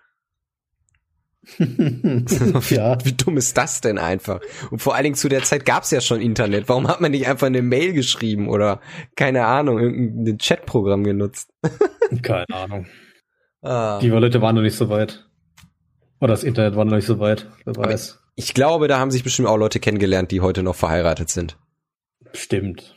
[1.58, 2.98] Wie, ja.
[3.04, 4.40] wie dumm ist das denn einfach?
[4.70, 6.68] Und vor allen Dingen zu der Zeit gab's ja schon Internet.
[6.68, 8.80] Warum hat man nicht einfach eine Mail geschrieben oder
[9.16, 11.50] keine Ahnung, irgendein Chatprogramm genutzt?
[12.22, 12.86] Keine Ahnung.
[13.60, 13.98] Ah.
[14.00, 15.26] Die Leute waren noch nicht so weit.
[16.20, 17.46] Oder das Internet war noch nicht so weit.
[17.64, 18.18] Wer Aber weiß.
[18.36, 21.58] Ich glaube, da haben sich bestimmt auch Leute kennengelernt, die heute noch verheiratet sind.
[22.32, 22.96] Stimmt.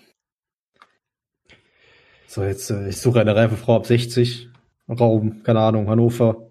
[2.28, 4.50] So, jetzt, äh, ich suche eine reife Frau ab 60.
[4.88, 6.51] Raum, keine Ahnung, Hannover.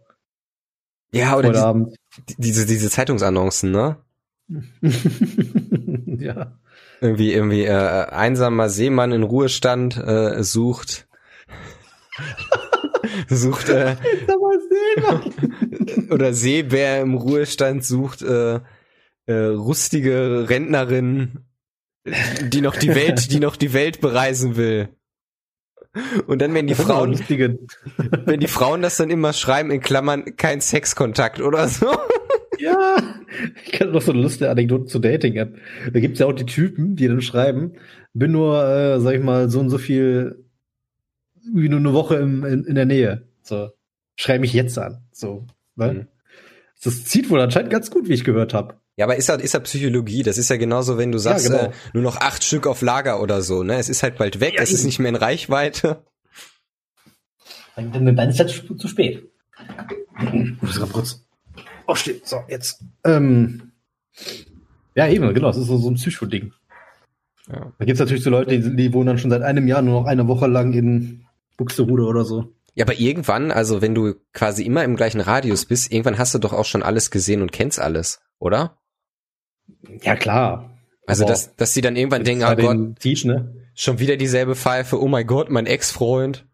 [1.12, 1.96] Ja, oder Heute die, Abend.
[2.28, 3.96] die- diese, diese Zeitungsannoncen, ne?
[6.18, 6.58] ja.
[7.00, 11.08] Irgendwie, irgendwie, äh, einsamer Seemann in Ruhestand äh, sucht.
[13.28, 13.96] sucht, äh,
[16.10, 18.60] oder Seebär im Ruhestand sucht äh,
[19.26, 21.44] äh, rustige Rentnerin,
[22.42, 24.88] die noch die Welt, die noch die Welt bereisen will.
[26.26, 27.18] Und dann, wenn die Frauen,
[28.24, 31.86] wenn die Frauen das dann immer schreiben, in Klammern, kein Sexkontakt oder so.
[32.58, 32.96] Ja,
[33.64, 35.56] ich kenne noch so eine lustige Anekdote zu Dating-App.
[35.92, 37.72] Da gibt's ja auch die Typen, die dann schreiben,
[38.12, 40.44] bin nur, äh, sag ich mal, so und so viel,
[41.52, 43.28] wie nur eine Woche im, in, in der Nähe.
[43.42, 43.70] So,
[44.16, 45.02] schreib mich jetzt an.
[45.12, 45.92] So, ne?
[45.92, 46.06] Mhm.
[46.82, 48.79] Das zieht wohl anscheinend ganz gut, wie ich gehört habe.
[49.00, 50.22] Ja, aber ist ja, ist ja Psychologie.
[50.22, 51.58] Das ist ja genauso, wenn du sagst, genau.
[51.62, 53.62] äh, nur noch acht Stück auf Lager oder so.
[53.62, 56.04] Ne, es ist halt bald weg, Ja, es ist nicht mehr in Reichweite.
[57.76, 59.26] Dann, dann ist es zu spät.
[60.60, 61.24] Muss grad kurz
[61.86, 62.20] aufstehen.
[62.24, 62.84] So, jetzt.
[63.02, 63.72] Ähm,
[64.94, 66.52] ja, eben, genau, das ist so, so ein Psycho-Ding.
[67.50, 67.72] Ja.
[67.78, 70.08] Da gibt's natürlich so Leute, die, die wohnen dann schon seit einem Jahr nur noch
[70.08, 71.24] eine Woche lang in
[71.56, 72.52] Buxtehude oder so.
[72.74, 76.38] Ja, aber irgendwann, also wenn du quasi immer im gleichen Radius bist, irgendwann hast du
[76.38, 78.76] doch auch schon alles gesehen und kennst alles, oder?
[80.02, 80.70] Ja, klar.
[81.06, 83.54] Also Aber dass, dass sie dann irgendwann denken, bei oh Gott, Teach, ne?
[83.74, 86.46] schon wieder dieselbe Pfeife, oh mein Gott, mein Ex-Freund.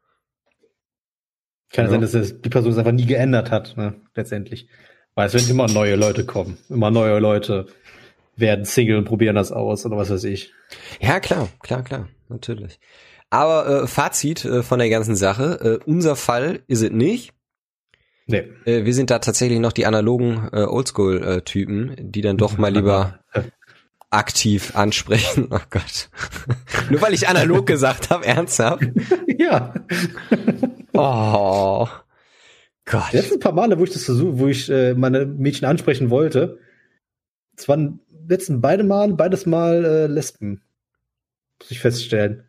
[1.72, 1.90] Kann Ja.
[1.90, 3.94] sein, dass es die Person es einfach nie geändert hat, ne?
[4.14, 4.68] letztendlich.
[5.14, 6.58] Weil es werden immer neue Leute kommen.
[6.68, 7.66] Immer neue Leute
[8.36, 10.52] werden Single und probieren das aus oder was weiß ich.
[11.00, 12.78] Ja, klar, klar, klar, natürlich.
[13.30, 17.32] Aber äh, Fazit äh, von der ganzen Sache, äh, unser Fall ist es nicht.
[18.26, 18.48] Nee.
[18.64, 23.20] Äh, wir sind da tatsächlich noch die analogen äh, Oldschool-Typen, die dann doch mal lieber
[24.10, 25.48] aktiv ansprechen.
[25.50, 26.08] Oh Gott.
[26.90, 28.84] Nur weil ich analog gesagt habe, ernsthaft.
[29.38, 29.74] ja.
[30.92, 31.86] Oh.
[32.84, 33.12] Gott.
[33.12, 36.58] Die letzten paar Male, wo ich das versuche, wo ich äh, meine Mädchen ansprechen wollte,
[37.56, 40.62] es waren letzten beide Mal, beides Mal äh, Lesben.
[41.60, 42.44] Muss ich feststellen.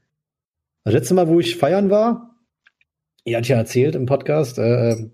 [0.83, 2.35] Das letzte Mal, wo ich feiern war,
[3.23, 5.09] ihr hat ja erzählt im Podcast, äh,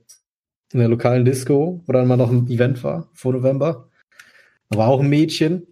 [0.74, 3.90] in der lokalen Disco, wo dann mal noch ein Event war, vor November.
[4.70, 5.68] Da war auch ein Mädchen.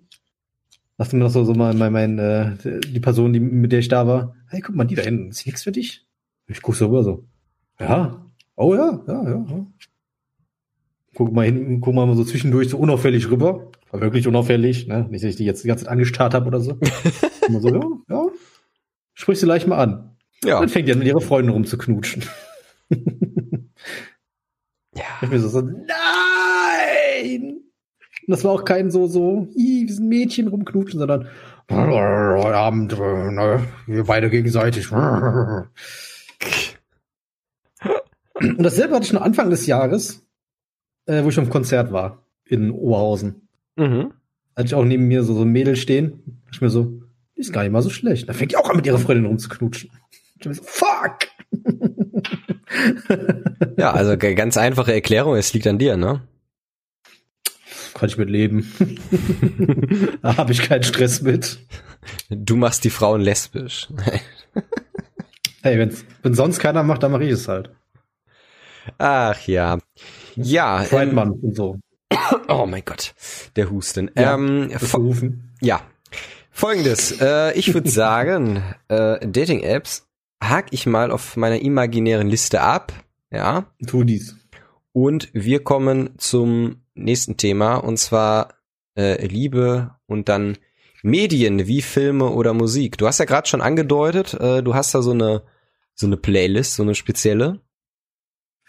[0.97, 3.87] Dachte mir noch so, so mal mein, mein, äh, die Person, die, mit der ich
[3.87, 6.05] da war, hey, guck mal, die da hinten, ist nichts für dich?
[6.47, 7.25] Ich guck so rüber so.
[7.79, 9.45] Ja, oh ja, ja, ja.
[9.49, 9.65] ja.
[11.15, 13.71] Guck mal hin, guck mal so zwischendurch so unauffällig rüber.
[13.89, 15.07] War wirklich unauffällig, ne?
[15.09, 16.77] Nicht, dass ich die jetzt die ganze Zeit angestarrt habe oder so.
[17.47, 18.25] Immer so, ja, ja.
[19.13, 20.15] Sprich sie gleich mal an.
[20.43, 20.59] Ja.
[20.59, 22.23] Dann fängt die an, mit ihrer Freundin rumzuknutschen.
[24.95, 25.03] ja.
[25.21, 25.87] Ich mir so, so, nein!
[28.27, 31.27] Und das war auch kein so, so, ih, wir sind Mädchen rumknutschen, sondern,
[31.69, 34.91] heute Abend, äh, ne, wir beide gegenseitig.
[34.91, 35.69] Und
[38.57, 40.25] dasselbe hatte ich noch Anfang des Jahres,
[41.05, 43.47] äh, wo ich auf dem Konzert war, in Oberhausen.
[43.75, 44.13] Mhm.
[44.55, 46.41] Hatte ich auch neben mir so, so ein Mädel stehen.
[46.51, 47.01] Ich mir so,
[47.35, 48.27] die ist gar nicht mal so schlecht.
[48.29, 49.91] Da fängt die auch an, mit ihrer Freundin rumzuknutschen.
[50.39, 51.19] Ich mir so, fuck!
[53.77, 56.21] Ja, also ganz einfache Erklärung, es liegt an dir, ne?
[57.93, 58.71] Kann ich mit leben.
[60.21, 61.59] da habe ich keinen Stress mit.
[62.29, 63.87] Du machst die Frauen lesbisch.
[65.63, 67.69] Hey, wenn's, wenn sonst keiner macht, dann mache ich es halt.
[68.97, 69.77] Ach ja.
[70.35, 70.83] Ja.
[70.89, 71.77] Pride Ähm, und so.
[72.47, 73.13] oh mein Gott,
[73.55, 74.09] der Husten.
[74.15, 74.71] Ja, ähm,
[75.61, 75.81] ja.
[76.49, 80.07] Folgendes, äh, ich würde sagen, äh, Dating-Apps
[80.41, 82.93] hak ich mal auf meiner imaginären Liste ab,
[83.31, 84.35] ja, Tu dies.
[84.91, 88.55] und wir kommen zum nächsten Thema, und zwar
[88.97, 90.57] äh, Liebe und dann
[91.03, 92.97] Medien wie Filme oder Musik.
[92.97, 95.43] Du hast ja gerade schon angedeutet, äh, du hast da so eine
[95.93, 97.61] so eine Playlist, so eine spezielle.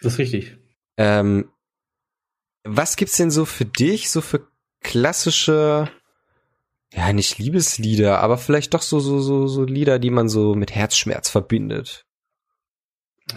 [0.00, 0.58] Das ist richtig.
[0.96, 1.48] Ähm,
[2.64, 4.48] was gibt's denn so für dich, so für
[4.80, 5.88] klassische,
[6.94, 10.74] ja, nicht Liebeslieder, aber vielleicht doch so, so, so, so Lieder, die man so mit
[10.74, 12.04] Herzschmerz verbindet?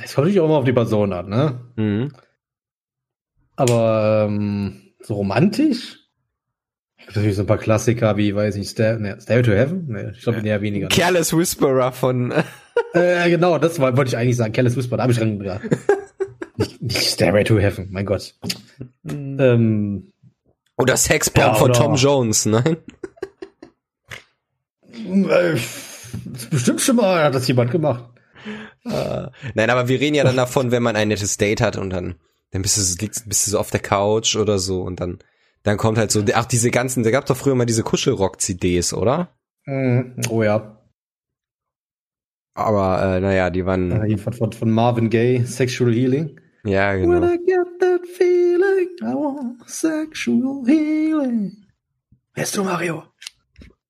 [0.03, 1.71] Es kommt natürlich auch immer auf die Person an, ne?
[1.75, 2.11] Mhm.
[3.55, 5.99] Aber ähm, so romantisch?
[6.97, 9.87] Es gibt natürlich so ein paar Klassiker wie, weiß ich, Stair ne, Stair to Heaven?
[9.87, 10.87] Ne, ich glaube eher weniger.
[10.87, 10.95] Ne?
[10.95, 12.33] Careless Whisperer von,
[12.93, 14.51] Äh, genau, das war- wollte ich eigentlich sagen.
[14.53, 15.61] Careless Whisper, da habe ich dran gedacht.
[16.57, 18.35] nicht, nicht Stairway to Heaven, mein Gott.
[19.07, 20.11] Ähm,
[20.77, 22.77] oder Sexbomb Ja, von oder- Tom Jones, nein?
[26.49, 28.05] Bestimmt schon mal hat das jemand gemacht.
[28.85, 31.89] Äh, nein, aber wir reden ja dann davon, wenn man ein nettes Date hat und
[31.89, 32.15] dann,
[32.51, 35.19] dann bist du, liegst, bist du so auf der Couch oder so und dann,
[35.63, 39.29] dann kommt halt so, ach, diese ganzen, da gab's doch früher mal diese Kuschelrock-CDs, oder?
[39.65, 40.21] Mhm.
[40.29, 40.79] Oh ja.
[42.53, 46.39] Aber, äh, naja, die waren, hier Von, von, von Marvin Gaye, Sexual Healing.
[46.63, 47.27] ja, When genau.
[47.27, 51.65] I get that feeling, I want sexual healing.
[52.33, 53.03] Wer ist du, Mario?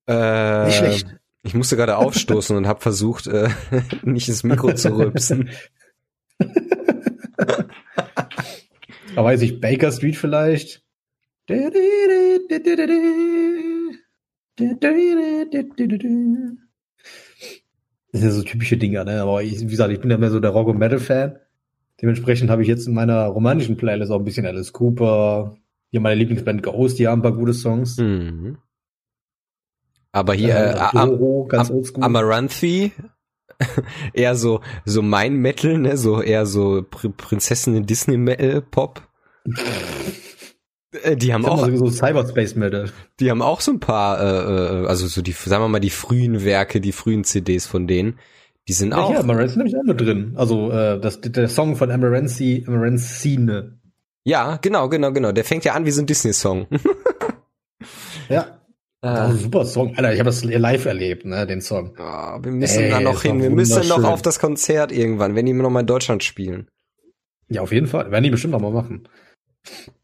[0.06, 1.06] Äh, Nicht schlecht.
[1.42, 3.48] Ich musste gerade aufstoßen und habe versucht, äh,
[4.02, 5.50] nicht ins Mikro zu rülpsen.
[9.14, 10.82] Da weiß ich, Baker Street vielleicht.
[18.12, 19.22] Das sind ja so typische Dinger, ne?
[19.22, 21.38] Aber ich, wie gesagt, ich bin ja mehr so der Rock- und Metal-Fan.
[22.02, 25.56] Dementsprechend habe ich jetzt in meiner romantischen Playlist auch ein bisschen Alice Cooper.
[25.90, 27.96] Hier meine Lieblingsband Ghost, die haben ein paar gute Songs.
[27.96, 28.58] Mhm.
[30.16, 32.02] Aber hier, äh, Am Doro, Am oldschool.
[32.02, 32.92] Amaranthi,
[34.14, 39.02] eher so, so mein Metal, ne, so eher so Pr Prinzessinnen Disney Metal Pop.
[41.02, 42.90] Äh, Die haben auch, so, Cyberspace Metal.
[43.20, 45.90] die haben auch so ein paar, äh, äh, also so die, sagen wir mal, die
[45.90, 48.18] frühen Werke, die frühen CDs von denen,
[48.68, 49.10] die sind Ja, auch.
[49.10, 50.32] hier, Amaranth ist nämlich auch mit drin.
[50.36, 53.78] Also äh, das, der Song von Amaranthi, Amaranthine.
[54.24, 55.32] Ja, genau, genau, genau.
[55.32, 56.66] Der fängt ja an wie so ein Disney-Song.
[58.28, 58.58] Ja.
[59.02, 59.94] Äh, Oh, super Song.
[59.96, 61.94] Alter, ich habe das live erlebt, ne, den Song.
[61.98, 63.40] Ah, wir müssen Ey, da noch das hin.
[63.42, 66.68] Wir müssen noch auf das Konzert irgendwann, wenn die noch mal in Deutschland spielen.
[67.48, 68.10] Ja, auf jeden Fall.
[68.10, 69.08] Werden die bestimmt noch mal machen.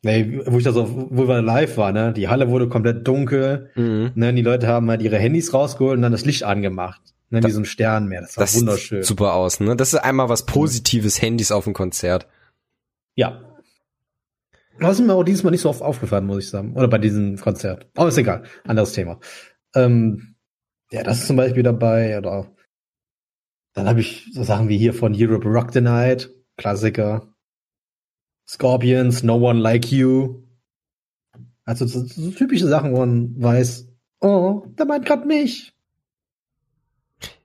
[0.03, 3.71] Nee, wo ich das auf, wo wir live waren, ne, die Halle wurde komplett dunkel,
[3.77, 4.11] Mhm.
[4.15, 7.01] ne, die Leute haben halt ihre Handys rausgeholt und dann das Licht angemacht.
[7.31, 8.21] Ne, wie so ein Sternmeer.
[8.23, 8.99] Das war Das wunderschön.
[9.03, 9.75] sieht super aus, ne?
[9.75, 12.27] Das ist einmal was Positives, Handys auf dem Konzert.
[13.15, 13.41] Ja.
[14.79, 16.75] Das ist mir auch dieses Mal nicht so oft aufgefallen, muss ich sagen.
[16.77, 17.91] Oder bei diesem Konzert.
[17.95, 18.45] Aber ist egal.
[18.65, 19.21] Anderes Thema.
[19.75, 20.37] Ähm,
[20.91, 22.55] ja, das ist zum Beispiel dabei, oder
[23.75, 27.33] Dann habe ich so Sachen wie hier von Europe Rock the Night, Klassiker.
[28.47, 30.43] Scorpions, No One Like You.
[31.65, 33.89] Also so, so typische Sachen, wo man weiß,
[34.21, 35.73] oh, der meint grad mich.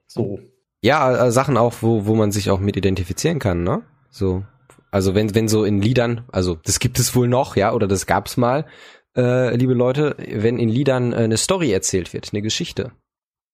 [0.06, 0.40] So.
[0.82, 3.82] Ja, äh, Sachen auch, wo, wo man sich auch mit identifizieren kann, ne?
[4.10, 4.44] So.
[4.90, 8.06] Also wenn, wenn so in Liedern, also das gibt es wohl noch, ja, oder das
[8.06, 8.64] gab's mal,
[9.16, 12.92] äh, liebe Leute, wenn in Liedern äh, eine Story erzählt wird, eine Geschichte.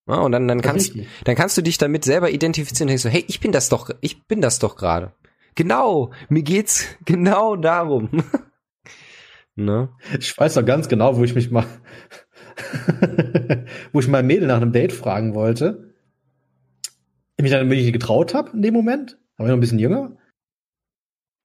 [0.07, 0.93] Ja, und dann, dann kannst,
[1.23, 3.89] dann kannst du dich damit selber identifizieren und denkst so, hey, ich bin das doch,
[4.01, 5.13] ich bin das doch gerade.
[5.55, 8.09] Genau, mir geht's genau darum.
[9.55, 9.89] ne?
[10.19, 11.65] Ich weiß doch ganz genau, wo ich mich mal,
[13.93, 15.95] wo ich mein Mädel nach einem Date fragen wollte.
[17.37, 19.17] Ich mich dann wirklich getraut habe in dem Moment.
[19.37, 20.15] Aber noch ein bisschen jünger.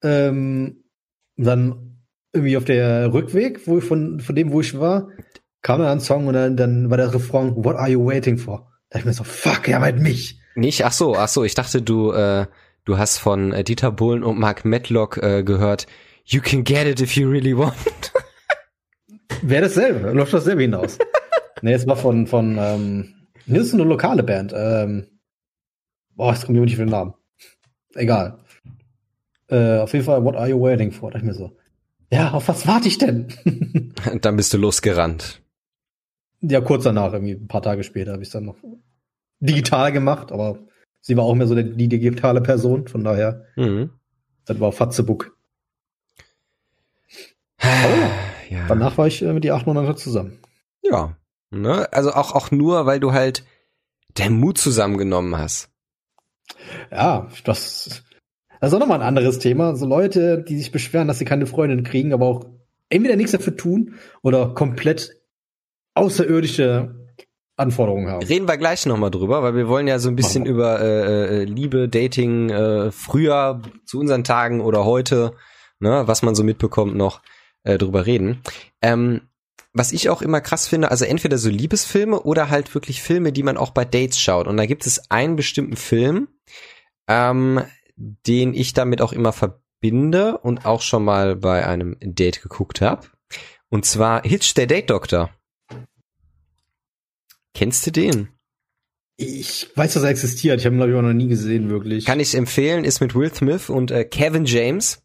[0.03, 0.85] Ähm,
[1.37, 1.99] dann
[2.33, 5.09] irgendwie auf der Rückweg, wo ich von, von dem, wo ich war,
[5.63, 8.71] kam dann ein Song und dann, dann war der Refrain, What are you waiting for?
[8.91, 10.41] Da ich mir so, fuck, er meint mich.
[10.55, 12.47] Nicht, ach so, ach so, ich dachte, du, äh,
[12.85, 15.87] du hast von äh, Dieter Bohlen und Mark Medlock äh, gehört,
[16.25, 17.75] You can get it if you really want.
[19.43, 20.99] Wäre dasselbe, läuft dasselbe hinaus.
[21.63, 23.15] nee, es war von, von, ähm,
[23.47, 24.53] das ist eine lokale Band.
[24.55, 25.07] Ähm,
[26.15, 27.15] boah, jetzt kommt mir nicht für den Namen.
[27.95, 28.40] Egal.
[29.51, 31.11] Äh, auf jeden Fall, what are you waiting for?
[31.11, 31.57] Da ich mir so,
[32.13, 33.29] ja, auf was warte ich denn?
[34.21, 35.43] dann bist du losgerannt.
[36.41, 38.57] Ja, kurz danach, irgendwie ein paar Tage später, habe ich dann noch
[39.41, 40.59] digital gemacht, aber
[41.01, 43.45] sie war auch mehr so die, die digitale Person, von daher.
[43.57, 43.91] Mhm.
[44.45, 45.37] Das war Fatzebook.
[47.63, 48.67] ja.
[48.69, 50.39] Danach war ich äh, mit die acht Monate zusammen.
[50.83, 51.17] Ja.
[51.51, 51.93] Ne?
[51.93, 53.45] Also auch, auch nur, weil du halt
[54.15, 55.71] deinen Mut zusammengenommen hast.
[56.91, 58.03] Ja, das
[58.61, 59.75] das ist auch nochmal ein anderes Thema.
[59.75, 62.45] So Leute, die sich beschweren, dass sie keine Freundin kriegen, aber auch
[62.91, 65.17] entweder nichts dafür tun oder komplett
[65.95, 66.95] außerirdische
[67.57, 68.25] Anforderungen haben.
[68.25, 71.45] Reden wir gleich nochmal drüber, weil wir wollen ja so ein bisschen über äh, äh,
[71.45, 75.33] Liebe, Dating äh, früher zu unseren Tagen oder heute,
[75.79, 77.23] ne, was man so mitbekommt noch
[77.65, 78.43] äh, drüber reden.
[78.83, 79.23] Ähm,
[79.73, 83.45] was ich auch immer krass finde, also entweder so Liebesfilme oder halt wirklich Filme, die
[83.45, 84.49] man auch bei Dates schaut.
[84.49, 86.29] Und da gibt es einen bestimmten Film,
[87.07, 87.63] ähm,
[88.01, 93.07] den ich damit auch immer verbinde und auch schon mal bei einem Date geguckt habe.
[93.69, 95.31] Und zwar Hitch der Date Doctor.
[97.55, 98.29] Kennst du den?
[99.17, 100.61] Ich weiß, dass er existiert.
[100.61, 102.07] Ich habe ihn, glaube ich, auch noch nie gesehen, wirklich.
[102.07, 105.03] Kann ich empfehlen, ist mit Will Smith und äh, Kevin James.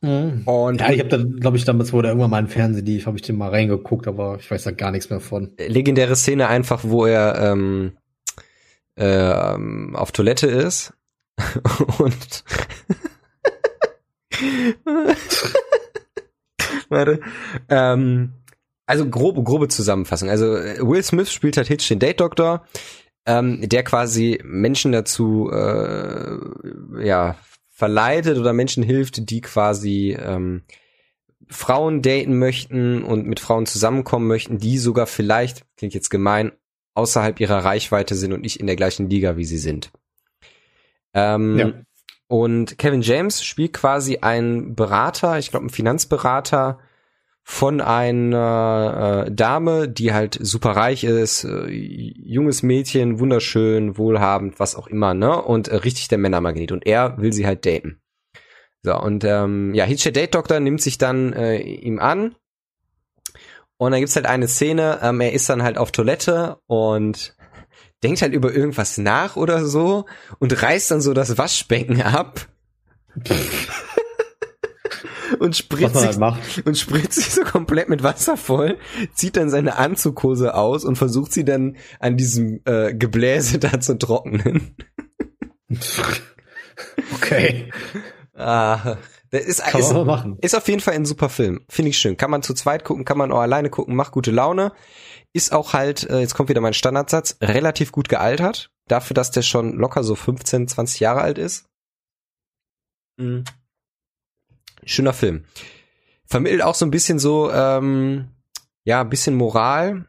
[0.00, 0.42] Mhm.
[0.46, 3.16] Und ja, ich habe da, glaube ich, damals wurde irgendwann mal ein Fernseh, die habe
[3.16, 5.52] ich den mal reingeguckt, aber ich weiß da gar nichts mehr von.
[5.58, 7.98] Legendäre Szene einfach, wo er ähm,
[8.94, 10.94] äh, auf Toilette ist
[11.98, 12.44] und
[16.88, 17.20] Warte.
[17.68, 18.32] Ähm,
[18.86, 20.30] also grobe, grobe Zusammenfassung.
[20.30, 22.66] Also Will Smith spielt halt Hitch den Date Doktor,
[23.26, 26.38] ähm, der quasi Menschen dazu äh,
[27.04, 27.36] ja
[27.70, 30.62] verleitet oder Menschen hilft, die quasi ähm,
[31.48, 36.52] Frauen daten möchten und mit Frauen zusammenkommen möchten, die sogar vielleicht, klingt jetzt gemein,
[36.94, 39.92] außerhalb ihrer Reichweite sind und nicht in der gleichen Liga, wie sie sind.
[41.16, 41.72] Ähm, ja.
[42.28, 46.78] Und Kevin James spielt quasi einen Berater, ich glaube einen Finanzberater
[47.42, 54.74] von einer äh, Dame, die halt super reich ist, äh, junges Mädchen, wunderschön, wohlhabend, was
[54.74, 55.40] auch immer, ne?
[55.40, 56.72] Und äh, richtig der Männermagnet.
[56.72, 58.00] Und er will sie halt daten.
[58.82, 62.34] So, und ähm, ja, Hitcher Date Doctor nimmt sich dann äh, ihm an.
[63.78, 67.35] Und dann gibt's halt eine Szene, ähm, er ist dann halt auf Toilette und
[68.02, 70.06] denkt halt über irgendwas nach oder so
[70.38, 72.46] und reißt dann so das Waschbecken ab.
[75.38, 78.78] und spritzt sich, halt und spritzt sich so komplett mit Wasser voll,
[79.14, 83.98] zieht dann seine Anzughose aus und versucht sie dann an diesem äh, Gebläse da zu
[83.98, 84.76] trocknen.
[87.14, 87.70] okay.
[88.34, 88.96] Ah,
[89.30, 90.38] das ist, kann ist, man machen.
[90.40, 91.60] ist auf jeden Fall ein super Film.
[91.68, 92.16] Finde ich schön.
[92.16, 94.72] Kann man zu zweit gucken, kann man auch alleine gucken, macht gute Laune.
[95.32, 98.70] Ist auch halt, äh, jetzt kommt wieder mein Standardsatz, relativ gut gealtert.
[98.88, 101.66] Dafür, dass der schon locker so 15, 20 Jahre alt ist.
[103.18, 103.44] Mhm.
[104.84, 105.44] Schöner Film.
[106.24, 108.28] Vermittelt auch so ein bisschen so, ähm,
[108.84, 110.08] ja, ein bisschen Moral.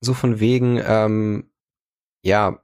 [0.00, 1.50] So von wegen, ähm,
[2.22, 2.60] ja,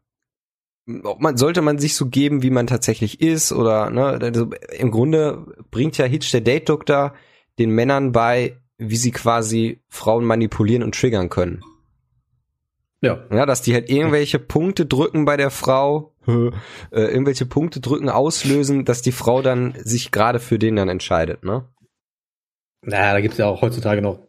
[1.04, 4.90] ob man, sollte man sich so geben, wie man tatsächlich ist oder, ne, also im
[4.90, 7.14] Grunde bringt ja Hitch der Date Doktor
[7.58, 11.62] den Männern bei, wie sie quasi Frauen manipulieren und triggern können.
[13.02, 13.24] Ja.
[13.30, 16.52] Ja, dass die halt irgendwelche Punkte drücken bei der Frau, äh,
[16.92, 21.64] irgendwelche Punkte drücken, auslösen, dass die Frau dann sich gerade für den dann entscheidet, ne?
[22.80, 24.20] Naja, da gibt's ja auch heutzutage noch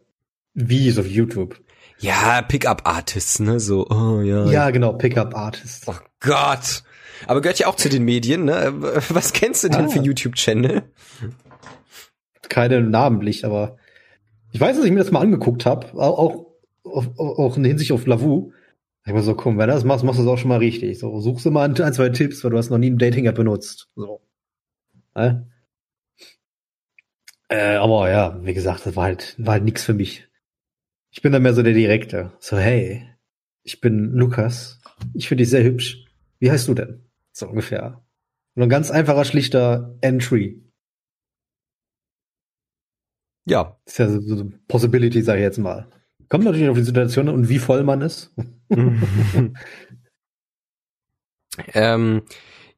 [0.54, 1.58] Videos auf YouTube.
[1.98, 3.58] Ja, Pickup Artists, ne?
[3.60, 4.44] So, oh ja.
[4.50, 5.86] Ja, genau, Pickup Artists.
[5.88, 6.82] Oh Gott.
[7.26, 8.72] Aber gehört ja auch zu den Medien, ne?
[9.08, 9.88] Was kennst du denn Ah.
[9.88, 10.82] für YouTube-Channel?
[12.48, 13.76] Keine namentlich, aber
[14.52, 17.92] ich weiß, dass ich mir das mal angeguckt habe, auch, auch, auch, auch in Hinsicht
[17.92, 18.52] auf Lavu.
[19.06, 20.98] Ich war so, komm, wenn du das machst, machst du es auch schon mal richtig.
[20.98, 23.90] So, suchst du mal ein, zwei Tipps, weil du hast noch nie ein Dating-App benutzt.
[23.96, 24.22] So.
[25.14, 25.34] Äh?
[27.48, 30.26] Äh, aber ja, wie gesagt, das war halt, war halt nix für mich.
[31.10, 32.32] Ich bin dann mehr so der Direkte.
[32.40, 33.06] So, hey,
[33.62, 34.80] ich bin Lukas.
[35.12, 36.06] Ich finde dich sehr hübsch.
[36.38, 37.04] Wie heißt du denn?
[37.32, 38.04] So ungefähr.
[38.54, 40.62] Und ein ganz einfacher, schlichter Entry.
[43.44, 43.78] Ja.
[43.84, 45.90] Das ist ja so, so eine Possibility, sage ich jetzt mal.
[46.34, 48.34] Kommt natürlich auf die Situation und wie voll man ist.
[51.74, 52.22] ähm,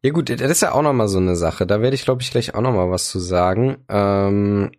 [0.02, 1.66] ja gut, das ist ja auch noch mal so eine Sache.
[1.66, 3.78] Da werde ich, glaube ich, gleich auch noch mal was zu sagen.
[3.88, 4.72] Ähm,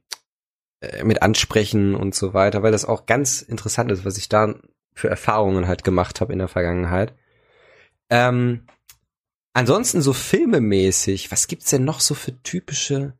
[0.80, 4.54] äh, mit ansprechen und so weiter, weil das auch ganz interessant ist, was ich da
[4.94, 7.16] für Erfahrungen halt gemacht habe in der Vergangenheit.
[8.12, 8.68] Ähm,
[9.54, 13.18] ansonsten so filmemäßig, was gibt's denn noch so für typische,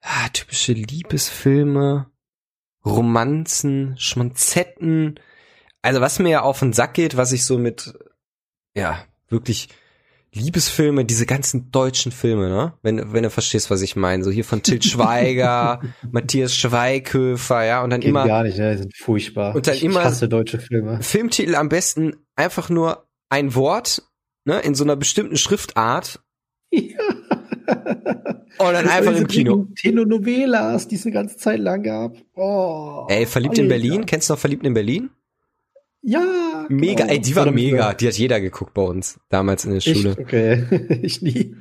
[0.00, 2.09] ah, typische Liebesfilme,
[2.84, 5.18] Romanzen, Schmonzetten?
[5.82, 7.94] Also was mir ja auf den Sack geht, was ich so mit,
[8.74, 9.68] ja, wirklich
[10.32, 12.74] Liebesfilme, diese ganzen deutschen Filme, ne?
[12.82, 14.22] Wenn, wenn du verstehst, was ich meine.
[14.22, 15.80] So hier von Til Schweiger,
[16.12, 18.72] Matthias Schweighöfer, ja, und dann Geht immer gar nicht, ne?
[18.72, 19.54] Die sind furchtbar.
[19.56, 21.02] Und dann ich, immer- ich hasse deutsche Filme.
[21.02, 24.02] Filmtitel am besten einfach nur ein Wort,
[24.44, 26.20] ne, in so einer bestimmten Schriftart
[26.72, 26.98] Ja.
[28.58, 29.66] Und und dann einfach im Kino.
[29.76, 32.16] Telenovelas, die es eine ganze Zeit lang gab.
[32.34, 33.74] Oh, Ey, verliebt in Alter.
[33.74, 35.10] Berlin, kennst du noch verliebt in Berlin?
[36.02, 36.66] Ja.
[36.68, 37.12] Mega, genau.
[37.12, 39.84] ey, die war Oder- mega, die hat jeder geguckt bei uns damals in der Ich,
[39.84, 40.16] Schule.
[40.18, 40.64] okay,
[41.02, 41.56] ich nie.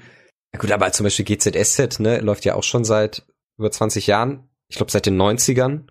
[0.54, 3.26] Ja, gut, aber zum Beispiel GZSZ, ne, läuft ja auch schon seit
[3.58, 4.50] über 20 Jahren.
[4.70, 5.82] Ich glaube seit den 90ern.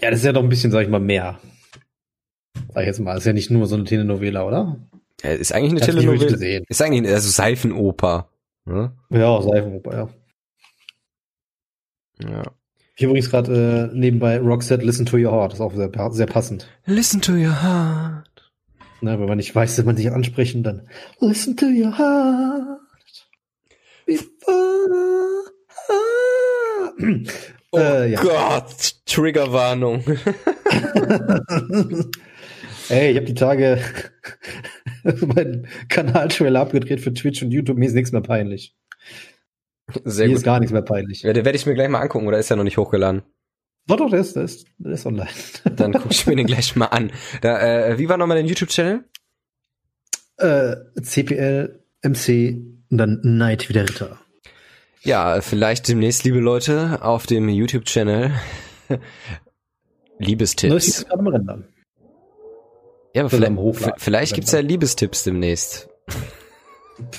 [0.00, 1.38] Ja, das ist ja doch ein bisschen, sag ich mal, mehr.
[2.74, 4.78] Sag ich jetzt mal, das ist ja nicht nur so eine Telenovela, oder?
[5.22, 6.62] Ja, ist eigentlich eine Ich Telenovela.
[6.68, 8.28] Ist eigentlich eine, also Seifenoper.
[8.66, 8.92] Ne?
[9.10, 10.08] Ja, Seifenoper, ja.
[12.28, 12.42] Ja.
[12.96, 16.68] Ich übrigens gerade äh, nebenbei Roxette Listen to Your Heart, ist auch sehr, sehr passend.
[16.86, 18.52] Listen to your heart.
[19.02, 20.88] Ne, wenn man nicht weiß, dass man sich ansprechen, dann
[21.20, 22.80] Listen to your heart.
[24.06, 25.44] Before
[27.72, 28.22] Oh Äh, ja.
[28.22, 30.02] Gott, Triggerwarnung.
[32.88, 33.80] Ey, ich habe die Tage
[35.04, 37.78] meinen Kanal-Trailer abgedreht für Twitch und YouTube.
[37.78, 38.76] Mir ist nichts mehr peinlich.
[40.04, 40.38] Sehr Mir gut.
[40.38, 41.22] ist gar nichts mehr peinlich.
[41.22, 43.22] Ja, den werde ich mir gleich mal angucken, oder ist er noch nicht hochgeladen?
[43.86, 45.30] Doch, doch, der ist, der ist, der ist online.
[45.76, 47.12] Dann gucke ich mir den gleich mal an.
[47.40, 49.04] Da, äh, wie war nochmal dein YouTube-Channel?
[50.38, 52.56] äh, CPL, MC
[52.90, 54.18] und dann Night wie der Ritter.
[55.02, 58.32] Ja, vielleicht demnächst, liebe Leute, auf dem YouTube-Channel
[58.88, 59.00] Neues
[60.18, 60.88] Liebestipps.
[60.88, 61.64] ist gerade am Rendern.
[63.16, 63.94] Ja, aber vielleicht, Hochladen.
[63.96, 65.88] vielleicht gibt's ja Liebestipps demnächst.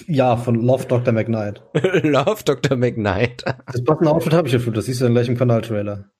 [0.05, 1.11] Ja, von Love Dr.
[1.11, 1.63] McKnight.
[2.03, 2.77] Love Dr.
[2.77, 3.43] McKnight.
[3.65, 6.11] Das passende Outfit habe ich dafür, das siehst du dann gleich im Kanal-Trailer.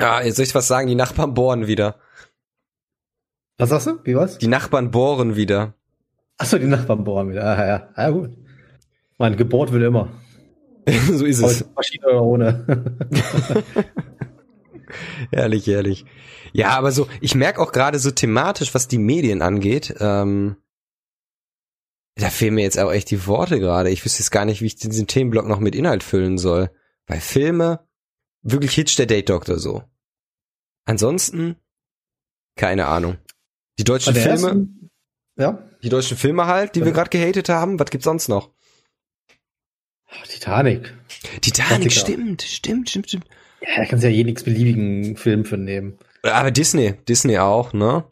[0.00, 1.96] Ja, jetzt soll ich was sagen, die Nachbarn bohren wieder.
[3.56, 3.98] Was sagst du?
[4.04, 4.38] Wie was?
[4.38, 5.74] Die Nachbarn bohren wieder.
[6.36, 7.42] Achso, die Nachbarn bohren wieder.
[7.42, 8.36] Ah, ja, ja, gut.
[9.18, 10.10] Mein gebohrt wird immer.
[11.10, 11.64] so ist es.
[11.74, 12.84] Maschine oder ohne.
[15.30, 16.04] Ehrlich, ehrlich.
[16.52, 20.56] Ja, aber so, ich merke auch gerade so thematisch, was die Medien angeht, ähm,
[22.16, 23.90] da fehlen mir jetzt auch echt die Worte gerade.
[23.90, 26.70] Ich wüsste jetzt gar nicht, wie ich diesen Themenblock noch mit Inhalt füllen soll.
[27.06, 27.86] Bei Filme,
[28.42, 29.84] wirklich Hitch der Date Doctor so.
[30.84, 31.56] Ansonsten,
[32.56, 33.18] keine Ahnung.
[33.78, 34.90] Die deutschen Filme, ersten-
[35.36, 35.62] Ja.
[35.82, 36.94] die deutschen Filme halt, die wir Ja.
[36.94, 38.50] gerade gehatet haben, was gibt's sonst noch?
[40.26, 40.94] Titanic.
[41.40, 41.90] Titanic, Klassiker.
[42.14, 43.26] stimmt, stimmt, stimmt, stimmt.
[43.60, 45.98] Ja, da kannst du ja jeden x-beliebigen Film für nehmen.
[46.22, 48.04] Aber Disney, Disney auch, ne?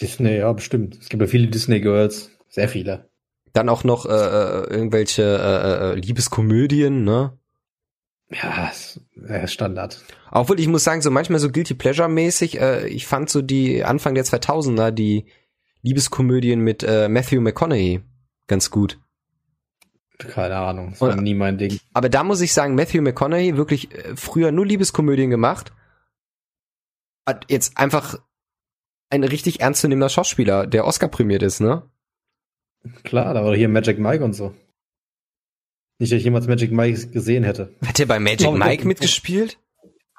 [0.00, 0.98] Disney, ja, bestimmt.
[1.00, 2.30] Es gibt ja viele Disney-Girls.
[2.48, 3.10] Sehr viele.
[3.52, 7.36] Dann auch noch äh, äh, irgendwelche äh, äh, Liebeskomödien, ne?
[8.30, 8.70] Ja,
[9.46, 10.04] Standard.
[10.30, 13.84] Obwohl ich muss sagen, so manchmal so guilty pleasure mäßig, äh, ich fand so die
[13.84, 15.26] Anfang der 2000er die
[15.82, 18.02] Liebeskomödien mit äh, Matthew McConaughey
[18.46, 18.98] ganz gut.
[20.28, 20.90] Keine Ahnung.
[20.90, 21.78] Das war Und- nie mein Ding.
[21.92, 25.72] Aber da muss ich sagen, Matthew McConaughey wirklich äh, früher nur Liebeskomödien gemacht.
[27.26, 28.18] Hat jetzt einfach
[29.10, 31.82] ein richtig ernstzunehmender Schauspieler, der Oscar prämiert ist, ne?
[33.02, 34.54] Klar, da war hier Magic Mike und so.
[35.98, 37.74] Nicht, dass ich jemals Magic Mike gesehen hätte.
[37.84, 39.58] Hat der bei Magic Oh, Mike mitgespielt?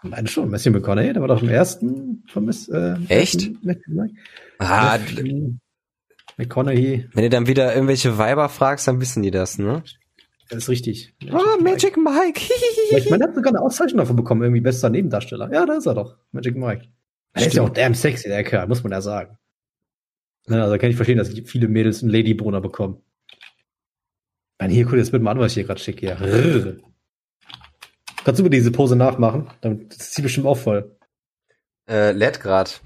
[0.03, 3.35] Meine schon, Matthew McConaughey, der war doch im ersten von Miss, äh, Echt?
[3.47, 4.13] ersten Magic Mike.
[4.59, 4.97] Ah,
[6.37, 9.83] McConaughey, wenn du dann wieder irgendwelche Weiber fragst, dann wissen die das, ne?
[10.49, 11.13] das ist richtig.
[11.31, 12.41] Oh, Magic Mike.
[13.09, 15.51] Meine, er hat sogar eine Auszeichnung dafür bekommen, irgendwie bester Nebendarsteller.
[15.53, 16.17] Ja, da ist er doch.
[16.31, 16.87] Magic Mike.
[17.37, 19.37] Der ist ja auch damn sexy, der Kerl, muss man ja sagen.
[20.49, 23.01] Ja, also kann ich verstehen, dass viele Mädels einen Ladyboner bekommen.
[24.59, 26.05] Nein, hier, guck das mit mal an, was ich hier gerade schicke.
[26.07, 26.17] Ja.
[28.23, 29.49] Kannst du mir diese Pose nachmachen?
[29.61, 30.95] Dann- Das zieht bestimmt auch voll.
[31.89, 32.81] Äh, lädt grad.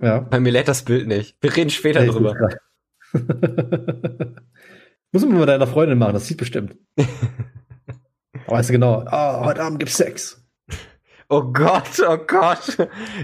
[0.00, 0.20] Ja.
[0.20, 1.36] Bei mir lädt das Bild nicht.
[1.40, 2.34] Wir reden später Ja, drüber.
[5.12, 6.76] Muss man mit deiner Freundin machen, das sieht bestimmt.
[8.46, 10.36] Weißt du genau, ah, heute Abend gibt's Sex.
[11.32, 12.76] Oh Gott, oh Gott.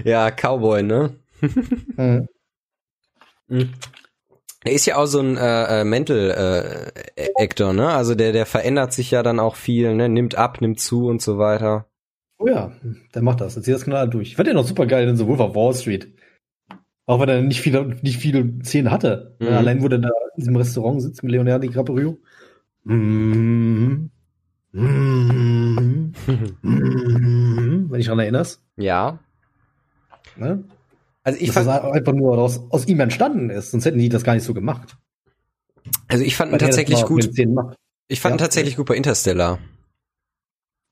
[0.05, 1.19] Ja, Cowboy, ne?
[1.97, 2.29] Mhm.
[3.49, 3.73] Mhm.
[4.63, 7.89] Er ist ja auch so ein äh, äh, Mental äh, Actor, ne?
[7.89, 10.07] Also der, der verändert sich ja dann auch viel, ne?
[10.07, 11.87] Nimmt ab, nimmt zu und so weiter.
[12.39, 12.71] Oh ja,
[13.13, 13.55] der macht das.
[13.55, 14.29] Der zieht das knall durch.
[14.29, 16.13] Ich fand den auch super geil in so Wolf of Wall Street.
[17.07, 19.35] Auch wenn er nicht viele, nicht viele Szenen hatte.
[19.39, 19.47] Mhm.
[19.47, 22.19] Allein, wo der da in diesem Restaurant sitzt mit Leonardo DiCaprio.
[22.83, 24.09] Mm,
[24.73, 26.13] mm,
[27.89, 28.61] wenn ich daran erinnerst.
[28.75, 29.19] ja.
[30.35, 30.63] Ne?
[31.23, 33.71] Also ich Dass das fand, einfach nur aus, aus ihm entstanden ist.
[33.71, 34.97] Sonst hätten die das gar nicht so gemacht.
[36.07, 37.25] also ich fand ihn er das tatsächlich gut.
[38.07, 38.45] Ich fand ihn Ja.
[38.45, 39.59] tatsächlich gut bei Interstellar.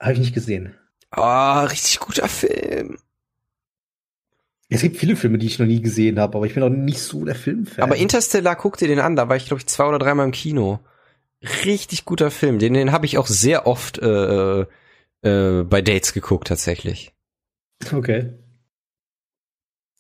[0.02, 0.74] Habe ich nicht gesehen.
[1.16, 2.98] Oh, richtig guter Film.
[4.76, 7.00] Es gibt viele Filme, die ich noch nie gesehen habe, aber ich bin auch nicht
[7.00, 7.82] so der Filmfan.
[7.82, 10.34] Aber Interstellar, guck dir den an, da war ich glaube ich zwei oder dreimal im
[10.34, 10.80] Kino.
[11.64, 14.66] Richtig guter Film, den, den habe ich auch sehr oft äh,
[15.22, 17.14] äh, bei Dates geguckt tatsächlich.
[17.94, 18.34] Okay.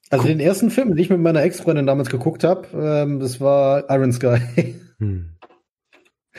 [0.09, 3.89] Also den ersten Film, den ich mit meiner Ex-Freundin damals geguckt habe, ähm, das war
[3.89, 4.75] Iron Sky.
[4.99, 5.37] Hm.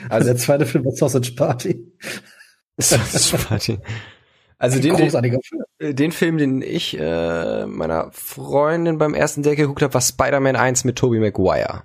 [0.09, 1.91] Also der zweite Film war Sausage Party.
[3.47, 3.79] Party.
[4.59, 5.63] Also den, den, Film.
[5.77, 10.55] äh, den Film, den ich äh, meiner Freundin beim ersten Date geguckt habe, war Spider-Man
[10.55, 11.83] 1 mit Tobey Maguire.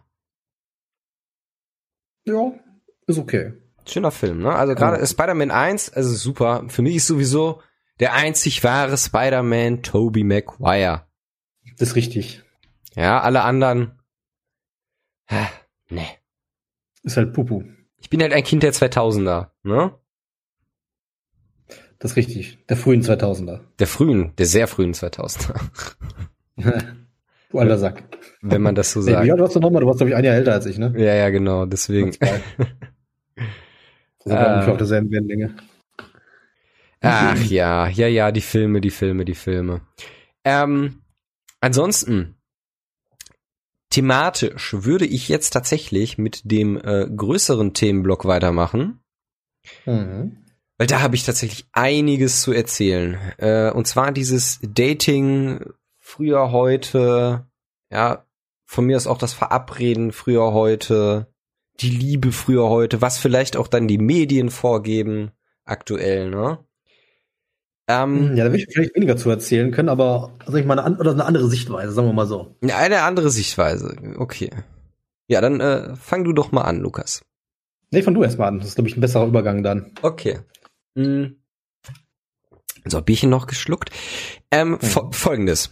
[2.25, 2.53] Ja,
[3.07, 3.53] ist okay.
[3.87, 4.55] Schöner Film, ne?
[4.55, 5.07] Also gerade Ja.
[5.07, 6.65] Spider-Man 1, also super.
[6.69, 7.61] Für mich ist sowieso
[8.01, 11.07] der einzig wahre Spider-Man Tobey Maguire.
[11.79, 12.43] Das ist richtig.
[12.95, 13.99] Ja, alle anderen.
[15.29, 15.49] Ah,
[15.89, 16.09] nee.
[17.03, 17.65] Ist halt Pupu.
[17.99, 19.99] Ich bin halt ein Kind der 2000er, ne?
[22.03, 22.59] Das ist richtig.
[22.69, 23.61] Der frühen 2000er.
[23.79, 25.55] Der frühen, der sehr frühen 2000er,
[27.51, 28.03] du alter Sack.
[28.41, 29.19] wenn man das so sagt.
[29.31, 29.83] alt warst du nochmal?
[29.83, 30.93] Du warst, glaube ich, ein Jahr älter als ich, ne?
[30.97, 32.09] Ja, ja, genau, deswegen.
[32.09, 32.21] Ist
[34.27, 34.55] Ah.
[34.55, 35.55] ungefähr auf derselben Wellenlänge.
[37.03, 39.83] Ach ja, ja, ja, die Filme, die Filme, die Filme.
[40.45, 41.03] Ähm,
[41.61, 42.35] ansonsten,
[43.91, 48.99] thematisch würde ich jetzt tatsächlich mit dem äh, größeren Themenblock weitermachen.
[49.87, 50.39] Mhm.
[50.79, 53.19] Weil da habe ich tatsächlich einiges zu erzählen.
[53.39, 55.61] Äh, und zwar dieses Dating
[55.99, 57.47] früher, heute,
[57.91, 58.27] ja,
[58.67, 61.33] von mir aus auch das Verabreden früher, heute,
[61.81, 65.31] die Liebe früher, heute, was vielleicht auch dann die Medien vorgeben,
[65.65, 66.59] aktuell, ne?
[67.89, 71.13] Ähm, Ja, da will ich vielleicht weniger zu erzählen können, aber also ich meine, oder
[71.13, 72.57] eine andere Sichtweise, sagen wir mal so.
[72.63, 74.51] eine andere Sichtweise, okay.
[75.29, 77.23] Ja, dann äh, fang du doch mal an, Lukas.
[77.91, 78.59] Nee, fang du erst mal an.
[78.59, 79.93] Das ist, glaube ich, ein besserer Übergang dann.
[80.03, 80.41] Okay.
[80.95, 81.37] Mm.
[82.85, 83.91] So, Bierchen noch geschluckt.
[84.51, 85.71] Ähm, fo Folgendes.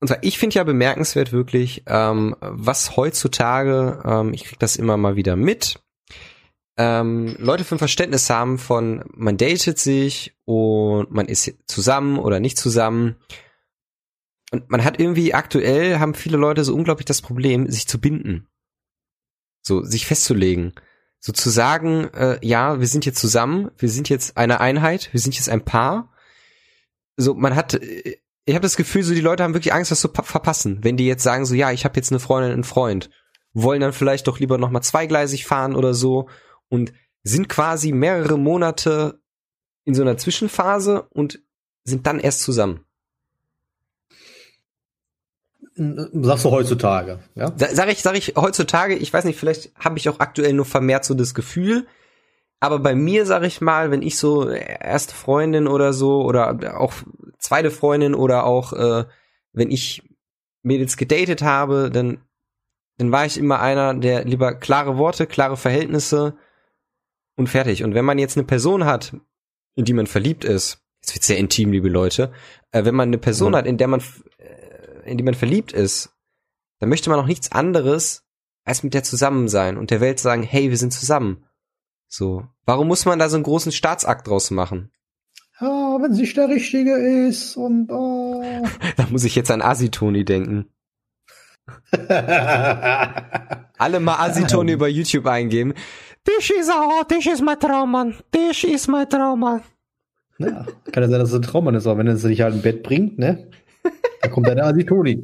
[0.00, 4.96] Und zwar, ich finde ja bemerkenswert wirklich, ähm, was heutzutage, ähm, ich krieg das immer
[4.96, 5.80] mal wieder mit,
[6.78, 12.38] ähm, Leute für ein Verständnis haben von, man datet sich und man ist zusammen oder
[12.38, 13.16] nicht zusammen.
[14.52, 18.46] Und man hat irgendwie aktuell, haben viele Leute so unglaublich das Problem, sich zu binden.
[19.62, 20.74] So, sich festzulegen.
[21.26, 25.18] So zu sagen, äh, ja, wir sind jetzt zusammen, wir sind jetzt eine Einheit, wir
[25.18, 26.12] sind jetzt ein Paar.
[27.16, 30.00] So, man hat, äh, ich habe das Gefühl, so die Leute haben wirklich Angst, was
[30.02, 30.84] zu pa- verpassen.
[30.84, 33.10] Wenn die jetzt sagen, so, ja, ich habe jetzt eine Freundin, einen Freund,
[33.54, 36.28] wollen dann vielleicht doch lieber nochmal zweigleisig fahren oder so
[36.68, 36.92] und
[37.24, 39.20] sind quasi mehrere Monate
[39.84, 41.42] in so einer Zwischenphase und
[41.82, 42.84] sind dann erst zusammen.
[45.76, 47.52] Sagst du heutzutage, ja?
[47.56, 50.64] Sa- Sag ich, sag ich heutzutage, ich weiß nicht, vielleicht habe ich auch aktuell nur
[50.64, 51.86] vermehrt so das Gefühl,
[52.60, 56.94] aber bei mir sag ich mal, wenn ich so erste Freundin oder so oder auch
[57.38, 59.04] zweite Freundin oder auch äh,
[59.52, 60.02] wenn ich
[60.62, 62.18] Mädels gedatet habe, dann
[62.98, 66.34] dann war ich immer einer, der lieber klare Worte, klare Verhältnisse
[67.36, 67.84] und fertig.
[67.84, 69.14] Und wenn man jetzt eine Person hat,
[69.74, 72.32] in die man verliebt ist, jetzt wird sehr intim, liebe Leute,
[72.72, 73.56] äh, wenn man eine Person Mhm.
[73.56, 74.04] hat, in der man äh,
[75.06, 76.10] in die man verliebt ist,
[76.78, 78.24] dann möchte man auch nichts anderes
[78.64, 81.44] als mit der zusammen sein und der Welt sagen, hey, wir sind zusammen.
[82.08, 82.46] So.
[82.64, 84.90] Warum muss man da so einen großen Staatsakt draus machen?
[85.60, 86.92] Ja, wenn es nicht der Richtige
[87.28, 88.42] ist und oh.
[88.96, 90.66] Da muss ich jetzt an Asitoni denken.
[93.78, 95.74] Alle mal Asitoni über YouTube eingeben.
[96.24, 98.12] This is a, this is my trauma.
[98.32, 99.62] This is my trauma.
[100.38, 102.62] ja, kann ja sein, dass es ein Traummann ist, aber wenn er sich halt im
[102.62, 103.48] Bett bringt, ne?
[104.22, 105.22] Da kommt dann der Asitoni.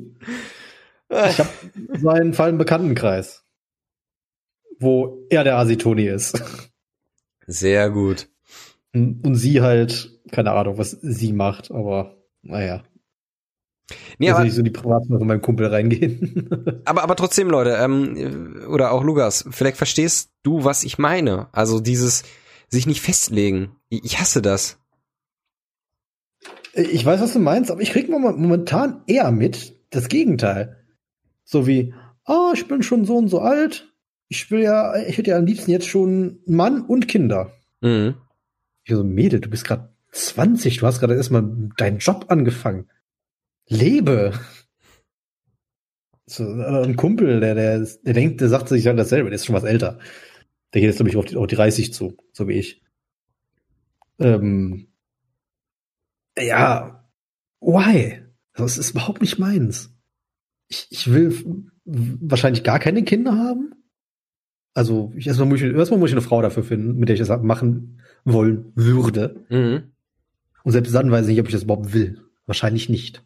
[1.09, 1.49] Ich habe
[1.99, 3.45] so einen Fall im Bekanntenkreis,
[4.79, 6.43] wo er der Asitoni ist.
[7.47, 8.29] Sehr gut.
[8.95, 12.83] Und sie halt, keine Ahnung, was sie macht, aber naja.
[14.19, 16.81] Nee, aber, nicht so die Privatsphäre von meinem Kumpel reingehen.
[16.85, 21.49] aber, aber trotzdem, Leute, ähm, oder auch Lukas, vielleicht verstehst du, was ich meine.
[21.53, 22.23] Also dieses
[22.69, 23.77] sich nicht festlegen.
[23.89, 24.79] Ich, ich hasse das.
[26.75, 30.85] Ich weiß, was du meinst, aber ich krieg mom- momentan eher mit das Gegenteil.
[31.45, 31.95] So wie,
[32.25, 33.93] ah, ich bin schon so und so alt.
[34.29, 37.53] Ich will ja, ich hätte ja am liebsten jetzt schon Mann und Kinder.
[37.83, 38.15] Mhm.
[38.85, 41.45] Ich so, Mädel, du bist gerade 20, du hast gerade erstmal
[41.77, 42.89] deinen Job angefangen.
[43.69, 44.33] Lebe.
[46.27, 49.45] So, äh, ein Kumpel, der, der, der denkt, der sagt sich ja dasselbe, der ist
[49.47, 49.99] schon was älter.
[50.73, 52.83] Der geht jetzt, glaube ich, auf die, auf die 30 zu, so wie ich.
[54.19, 54.89] Ähm,
[56.39, 57.09] ja,
[57.61, 58.23] why?
[58.55, 59.95] Das ist überhaupt nicht meins.
[60.69, 63.75] Ich, ich will wahrscheinlich gar keine Kinder haben.
[64.75, 67.23] Also, ich, erstmal, muss ich, erstmal muss ich eine Frau dafür finden, mit der ich
[67.23, 69.45] das machen wollen würde.
[69.51, 69.93] Mhm.
[70.65, 72.23] Und selbst dann weiß ich nicht, ob ich das überhaupt will.
[72.47, 73.25] Wahrscheinlich nicht.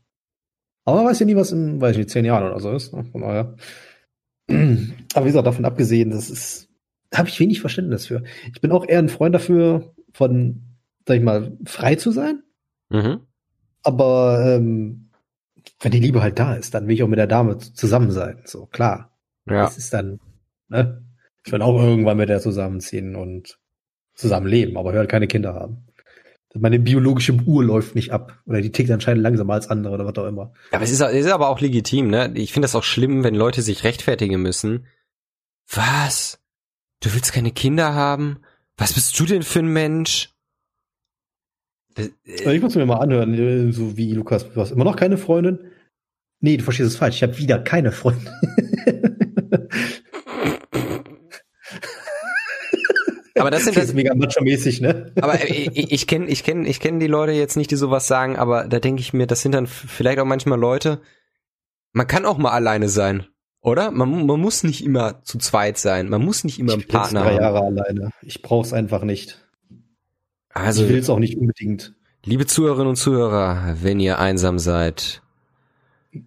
[0.84, 2.92] Aber man weiß ja nie, was in, weiß ich nicht, zehn Jahren oder so ist.
[2.92, 3.04] ne?
[3.04, 3.57] Von daher.
[4.48, 6.68] Aber wie gesagt, davon abgesehen, das ist,
[7.11, 8.22] da habe ich wenig Verständnis für.
[8.52, 10.62] Ich bin auch eher ein Freund dafür, von,
[11.07, 12.42] sag ich mal, frei zu sein.
[12.89, 13.20] Mhm.
[13.82, 15.11] Aber ähm,
[15.80, 18.43] wenn die Liebe halt da ist, dann will ich auch mit der Dame zusammen sein.
[18.45, 19.16] So, klar.
[19.47, 19.64] Ja.
[19.64, 20.20] Das ist dann,
[20.68, 21.03] ne?
[21.45, 23.59] Ich will auch irgendwann mit der zusammenziehen und
[24.14, 25.87] zusammenleben, aber ich will halt keine Kinder haben.
[26.55, 28.41] Meine biologische Uhr läuft nicht ab.
[28.47, 30.55] Oder die tickt anscheinend langsamer als andere oder was auch immer.
[30.72, 32.32] Aber es ist, es ist aber auch legitim, ne?
[32.34, 34.87] Ich finde das auch schlimm, wenn Leute sich rechtfertigen müssen.
[35.70, 36.41] Was?
[37.01, 38.39] Du willst keine Kinder haben?
[38.78, 40.34] Was bist du denn für ein Mensch?
[41.97, 44.97] Das, äh, ich muss mir mal anhören, äh, so wie Lukas, du hast immer noch
[44.97, 45.59] keine Freundin?
[46.40, 47.16] Nee, du verstehst es falsch.
[47.16, 48.28] Ich habe wieder keine Freundin.
[53.38, 55.12] aber das sind Das das, ist mega macho-mäßig, ne?
[55.20, 58.07] aber äh, ich, ich kenne ich kenn, ich kenn die Leute jetzt nicht, die sowas
[58.07, 61.01] sagen, aber da denke ich mir, das sind dann vielleicht auch manchmal Leute,
[61.92, 63.26] man kann auch mal alleine sein,
[63.62, 63.90] oder?
[63.90, 66.94] Man, man muss nicht immer zu zweit sein, man muss nicht immer einen ich bin
[66.94, 67.42] jetzt Partner drei haben.
[67.42, 68.11] Jahre alleine.
[68.22, 69.45] Ich brauch's einfach nicht.
[70.64, 71.94] Also, ich will's auch nicht unbedingt.
[72.24, 75.22] liebe Zuhörerinnen und Zuhörer, wenn ihr einsam seid,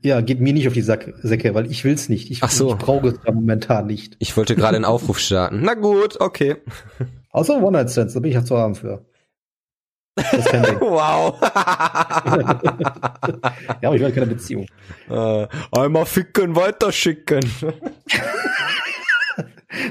[0.01, 2.29] Ja, geht mir nicht auf die Sack Säcke, weil ich will's nicht.
[2.31, 2.69] Ich, Ach so.
[2.71, 4.15] ich brauche es ja momentan nicht.
[4.19, 5.61] ich wollte gerade einen Aufruf starten.
[5.63, 6.57] Na gut, okay.
[7.31, 9.05] Außer One-Night-Stands, da bin ich ja zu haben für.
[10.15, 10.45] Das.
[10.81, 11.39] Wow.
[13.81, 14.65] Ja, aber ich will keine Beziehung.
[15.09, 17.39] äh, einmal ficken, weiterschicken.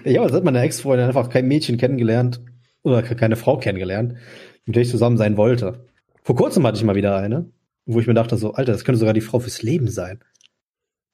[0.05, 2.41] Ich habe seit meiner Ex-Freundin einfach kein Mädchen kennengelernt
[2.89, 4.15] oder ke- keine Frau kennengelernt,
[4.65, 5.87] mit der ich zusammen sein wollte.
[6.23, 7.51] Vor kurzem hatte ich mal wieder eine,
[7.87, 10.21] wo ich mir dachte so, Alter, das könnte sogar die Frau fürs Leben sein.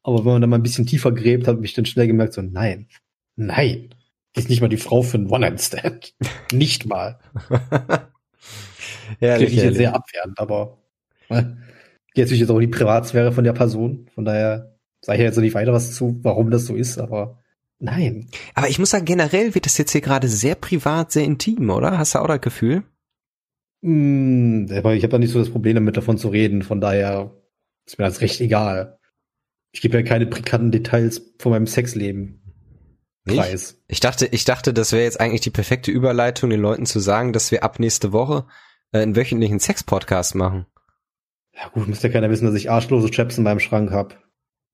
[0.02, 2.42] Aber wenn man dann mal ein bisschen tiefer gräbt, habe ich dann schnell gemerkt so,
[2.42, 2.88] nein,
[3.36, 3.90] nein,
[4.34, 6.14] die ist nicht mal die Frau für einen One-Night-Stand.
[6.52, 7.18] nicht mal.
[9.20, 10.78] ja, Klingt jetzt sehr abwertend, aber
[11.28, 11.42] äh,
[12.14, 14.08] geht natürlich jetzt auch die Privatsphäre von der Person.
[14.14, 17.42] Von daher sage ich jetzt noch nicht weiter was zu, warum das so ist, aber
[17.84, 18.28] nein.
[18.54, 21.98] Aber ich muss sagen, generell wird das jetzt hier gerade sehr privat, sehr intim, oder?
[21.98, 22.82] Hast du auch das Gefühl?
[23.82, 26.62] Mm, aber ich habe da nicht so das Problem damit, davon zu reden.
[26.62, 27.32] Von daher
[27.86, 28.98] ist mir das recht egal.
[29.72, 32.40] Ich gebe ja keine pikanten Details von meinem Sexleben
[33.26, 33.82] preis.
[33.88, 37.32] Ich dachte, ich dachte, das wäre jetzt eigentlich die perfekte Überleitung, den Leuten zu sagen,
[37.32, 38.46] dass wir ab nächste Woche
[38.92, 40.66] äh, einen wöchentlichen Sex-Podcast machen.
[41.52, 44.16] Ja gut, muss ja keiner wissen, dass ich arschlose Chaps in meinem Schrank habe.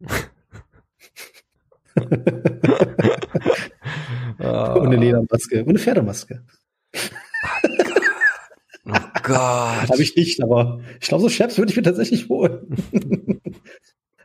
[4.38, 5.60] Und eine Ledermaske.
[5.60, 6.42] Und eine Pferdemaske.
[8.86, 8.92] Oh
[9.22, 9.36] Gott.
[9.36, 12.76] Habe ich nicht, aber ich glaube, so Chaps würde ich mir tatsächlich holen.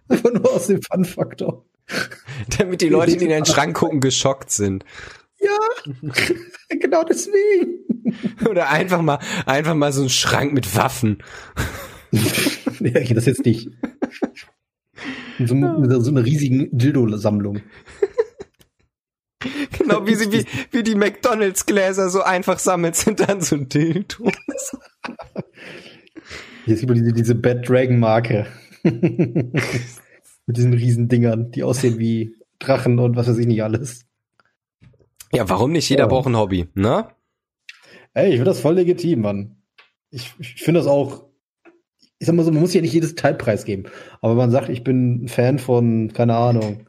[0.07, 1.65] Einfach nur aus dem Fun-Faktor.
[2.57, 4.85] Damit die Leute, die in den Schrank gucken, geschockt sind.
[5.39, 5.57] Ja,
[6.69, 7.79] genau deswegen.
[8.47, 11.23] Oder einfach mal, einfach mal so ein Schrank mit Waffen.
[12.79, 13.69] nee, ich das jetzt nicht.
[15.43, 17.61] So, mit so einer riesigen Dildo-Sammlung.
[19.77, 24.31] Genau wie sie, wie, wie die McDonalds-Gläser so einfach sammelt, sind dann so ein Dildo.
[26.65, 28.47] Hier sieht man diese, diese Bad Dragon Marke.
[28.83, 34.05] Mit diesen riesen Dingern, die aussehen wie Drachen und was weiß ich nicht alles.
[35.31, 35.89] Ja, warum nicht?
[35.89, 36.07] Jeder Ja.
[36.07, 37.09] braucht ein Hobby, ne?
[38.13, 39.57] Ey, ich finde das voll legitim, Mann.
[40.09, 41.25] Ich, ich finde das auch,
[42.25, 43.85] ich sag mal so, man muss ja nicht jedes Teil preisgeben.
[44.19, 46.87] Aber wenn man sagt, ich bin ein Fan von, keine Ahnung,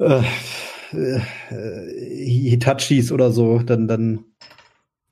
[0.00, 0.24] äh,
[0.92, 1.20] äh,
[2.50, 4.24] Hitachis oder so, dann, dann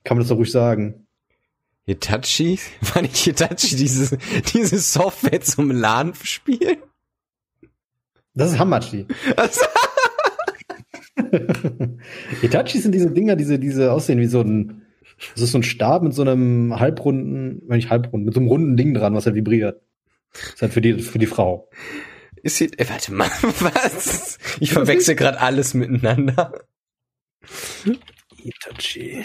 [0.02, 1.06] kann man das doch ruhig sagen.
[1.86, 2.58] Hitachi?
[2.80, 4.18] War nicht Hitachi diese,
[4.52, 6.78] diese Software zum LAN spielen?
[8.34, 9.06] Das ist Hamachi.
[12.40, 14.82] Hitachi sind diese Dinger, diese, diese aussehen wie so ein,
[15.34, 18.48] das ist so ein Stab mit so einem halbrunden, wenn nicht halbrunden, mit so einem
[18.48, 19.82] runden Ding dran, was halt vibriert.
[20.32, 21.68] Das ist halt für die, für die Frau.
[22.42, 23.28] Ist hier, äh, warte mal,
[23.60, 24.38] was?
[24.60, 26.52] Ich verwechsel gerade alles miteinander.
[28.36, 29.24] Hitachi.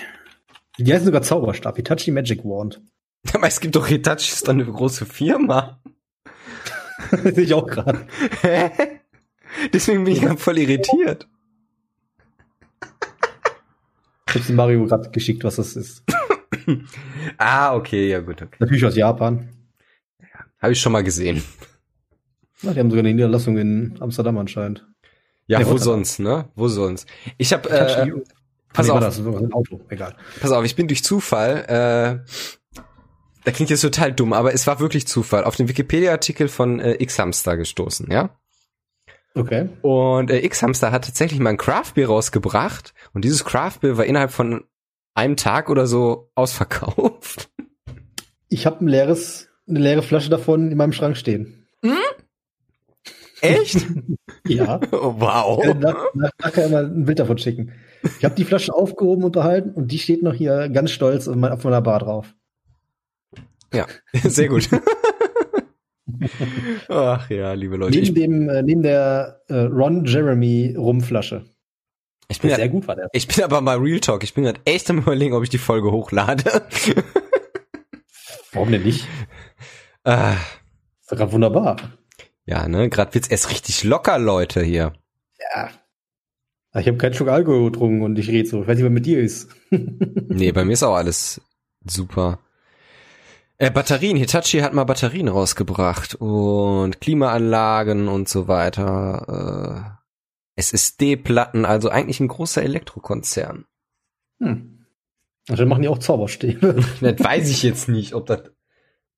[0.77, 2.81] Die heißen sogar Zauberstab, Hitachi Magic Wand.
[3.33, 5.81] Aber es gibt doch Hitachi, ist doch eine große Firma.
[7.11, 8.07] Sehe ich auch gerade.
[9.73, 11.27] Deswegen bin ich gerade voll irritiert.
[14.35, 16.03] Ich hab's Mario gerade geschickt, was das ist.
[17.37, 18.41] ah, okay, ja gut.
[18.41, 18.57] Okay.
[18.59, 19.49] Natürlich aus Japan.
[20.61, 21.41] Habe ich schon mal gesehen.
[22.61, 24.85] Na, die haben sogar eine Niederlassung in Amsterdam anscheinend.
[25.47, 26.49] Ja, nee, wo sonst, ne?
[26.55, 27.07] Wo sonst?
[27.37, 28.11] Ich habe äh,
[28.73, 28.99] pass nee, auf.
[28.99, 30.15] Das, ein Auto, egal.
[30.41, 32.29] Pass auf, ich bin durch Zufall äh,
[33.45, 36.95] da klingt jetzt total dumm, aber es war wirklich Zufall, auf den Wikipedia-Artikel von äh,
[37.01, 38.31] X-Hamster gestoßen, ja?
[39.35, 39.67] Okay.
[39.81, 44.63] Und äh, X-Hamster hat tatsächlich mal ein Craft-Bier rausgebracht und dieses Craft-Bier war innerhalb von
[45.13, 47.49] einem Tag oder so ausverkauft.
[48.47, 51.67] Ich habe ein leeres, eine leere Flasche davon in meinem Schrank stehen.
[51.81, 51.97] Hm?
[53.41, 53.85] Echt?
[54.47, 54.79] ja.
[54.91, 55.63] Oh, wow.
[55.63, 57.73] Äh, nach, nach, nachher mal ein Bild davon schicken.
[58.19, 61.35] Ich habe die Flasche aufgehoben und behalten und die steht noch hier ganz stolz auf
[61.35, 62.33] meiner Bar drauf.
[63.73, 63.85] Ja,
[64.23, 64.69] sehr gut.
[66.89, 67.97] Ach ja, liebe Leute.
[67.97, 71.45] Neben dem, äh, neben der äh, Ron Jeremy Rumflasche.
[72.27, 73.09] Ich bin sehr gut war der.
[73.13, 74.23] Ich bin aber mal Real Talk.
[74.23, 76.63] Ich bin gerade echt am überlegen, ob ich die Folge hochlade.
[78.51, 79.07] Warum denn nicht?
[80.03, 80.33] Ah.
[81.01, 81.77] Ist doch gerade wunderbar.
[82.45, 82.89] Ja, ne?
[82.89, 84.93] Gerade wird's erst richtig locker, Leute, hier.
[85.53, 85.69] Ja.
[86.79, 88.61] Ich habe keinen Schluck Alkohol getrunken und ich rede so.
[88.61, 89.49] Ich weiß nicht, was mit dir ist.
[89.71, 91.41] nee, bei mir ist auch alles
[91.85, 92.39] super.
[93.57, 99.95] Äh, Batterien, Hitachi hat mal Batterien rausgebracht und Klimaanlagen und so weiter.
[100.57, 103.65] Äh, SSD-Platten, also eigentlich ein großer Elektrokonzern.
[104.39, 104.85] Hm.
[105.49, 106.75] Also machen die auch Zauberstäbe.
[107.01, 108.51] das weiß ich jetzt nicht, ob das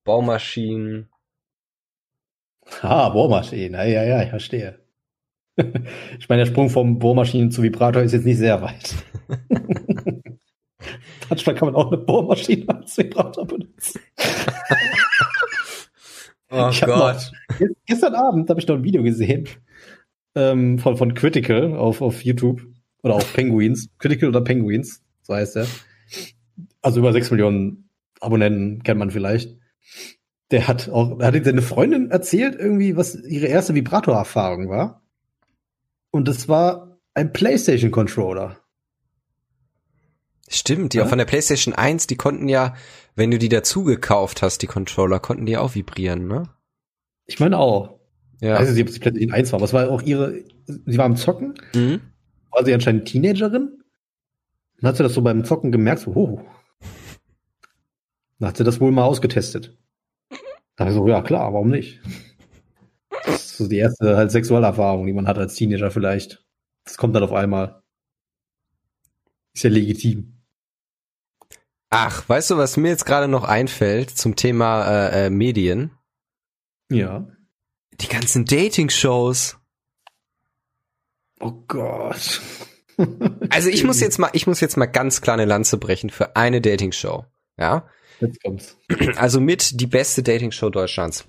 [0.03, 1.09] Baumaschinen.
[2.81, 4.79] Ah, Bohrmaschinen, ja, ja, ja, ich verstehe.
[6.19, 8.93] Ich meine, der Sprung vom Bohrmaschinen zu Vibrator ist jetzt nicht sehr weit.
[11.29, 13.99] Manchmal kann man auch eine Bohrmaschine als Vibrator benutzen.
[16.49, 17.31] oh Gott.
[17.59, 19.47] Noch, gestern Abend habe ich noch ein Video gesehen
[20.35, 22.65] ähm, von, von Critical auf, auf YouTube
[23.03, 23.89] oder auf Penguins.
[23.99, 25.67] Critical oder Penguins, so heißt er.
[26.81, 29.57] Also über sechs Millionen Abonnenten kennt man vielleicht.
[30.51, 35.01] Der hat auch, hat seine Freundin erzählt irgendwie, was ihre erste Vibrator-Erfahrung war.
[36.11, 38.57] Und das war ein PlayStation Controller.
[40.49, 41.03] Stimmt, die ja?
[41.03, 42.75] auch von der PlayStation 1, die konnten ja,
[43.15, 46.49] wenn du die dazu gekauft hast, die Controller, konnten die auch vibrieren, ne?
[47.25, 47.99] Ich meine auch.
[48.39, 48.53] Ja.
[48.53, 51.05] Ich weiß nicht, ob sie PlayStation 1 war, aber es war auch ihre, sie war
[51.05, 52.01] am Zocken, mhm.
[52.51, 53.83] war sie anscheinend Teenagerin.
[54.79, 56.41] Dann hat sie das so beim Zocken gemerkt, so, oh.
[58.39, 59.77] Dann hat sie das wohl mal ausgetestet.
[60.75, 62.01] Da ich so, ja klar, warum nicht?
[63.25, 66.45] Das ist so die erste halt Sexualerfahrung, die man hat als Teenager vielleicht.
[66.85, 67.81] Das kommt dann auf einmal.
[69.53, 70.36] Ist ja legitim.
[71.89, 75.91] Ach, weißt du, was mir jetzt gerade noch einfällt zum Thema äh, äh, Medien?
[76.89, 77.27] Ja.
[77.93, 79.57] Die ganzen Dating-Shows.
[81.39, 82.41] Oh Gott.
[83.49, 86.35] also ich muss jetzt mal, ich muss jetzt mal ganz klar eine Lanze brechen für
[86.35, 87.25] eine Dating-Show.
[87.57, 87.87] Ja.
[88.19, 88.77] Jetzt kommt's.
[89.15, 91.25] Also mit die beste Dating-Show Deutschlands.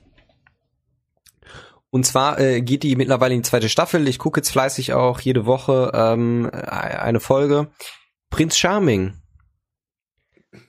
[1.91, 4.09] Und zwar äh, geht die mittlerweile in die zweite Staffel.
[4.09, 7.71] Ich gucke jetzt fleißig auch jede Woche ähm, eine Folge.
[8.31, 9.15] Prinz Charming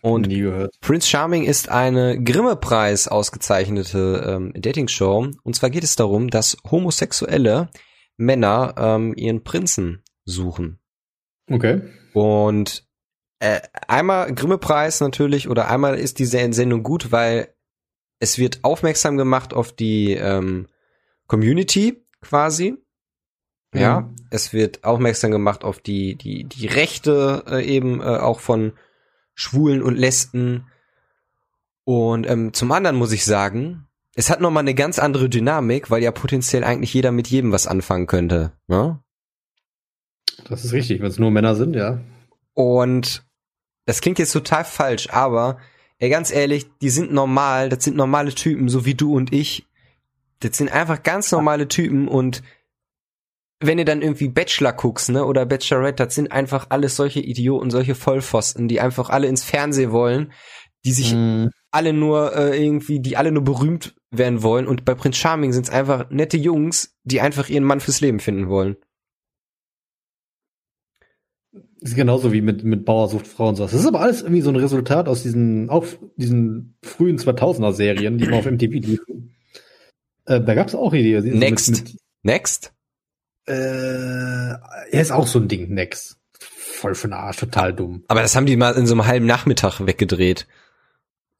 [0.02, 0.76] und Nie gehört.
[0.82, 5.32] Prince Charming ist eine Grimme-Preis ausgezeichnete ähm, Dating-Show.
[5.44, 7.70] Und zwar geht es darum, dass homosexuelle
[8.18, 10.80] Männer ähm, ihren Prinzen suchen.
[11.50, 11.82] Okay.
[12.14, 12.86] Und
[13.40, 17.54] äh, einmal Grimme-Preis natürlich oder einmal ist diese Sendung gut, weil
[18.20, 20.68] es wird aufmerksam gemacht auf die ähm,
[21.28, 22.76] Community quasi.
[23.74, 24.16] Ja, mhm.
[24.32, 28.74] es wird aufmerksam gemacht auf die die die Rechte äh, eben äh, auch von
[29.40, 30.68] Schwulen und Lesben.
[31.86, 36.04] Und ähm, zum anderen muss ich sagen, es hat nochmal eine ganz andere Dynamik, weil
[36.04, 38.52] ja potenziell eigentlich jeder mit jedem was anfangen könnte.
[38.68, 39.00] Ne?
[40.50, 42.02] Das ist richtig, wenn es nur Männer sind, ja.
[42.54, 43.26] Und
[43.86, 45.58] das klingt jetzt total falsch, aber
[46.00, 49.66] ey, ganz ehrlich, die sind normal, das sind normale Typen, so wie du und ich.
[50.42, 52.44] Das sind einfach ganz normale Typen und
[53.60, 57.70] wenn ihr dann irgendwie Bachelor guckst, ne, oder Bachelorette, das sind einfach alles solche Idioten,
[57.70, 60.32] solche Vollpfosten, die einfach alle ins Fernsehen wollen,
[60.86, 61.48] die sich mm.
[61.72, 64.66] alle nur äh, irgendwie, die alle nur berühmt werden wollen.
[64.66, 68.20] Und bei Prince Charming sind es einfach nette Jungs, die einfach ihren Mann fürs Leben
[68.20, 68.78] finden wollen.
[71.82, 73.72] Das ist genauso wie mit, mit Bauersucht Frau und sowas.
[73.72, 75.86] Das ist aber alles irgendwie so ein Resultat aus diesen, auch
[76.18, 79.36] diesen frühen 2000er Serien, die mal auf MTV liefen.
[80.26, 81.16] Äh, da gab's auch Ideen.
[81.16, 81.70] Also Next.
[81.70, 82.74] Mit, mit, Next?
[83.50, 84.58] Äh,
[84.92, 86.18] er ist auch so ein Ding, Next.
[86.40, 88.04] Voll für den Arsch, total dumm.
[88.08, 90.48] Aber das haben die mal in so einem halben Nachmittag weggedreht.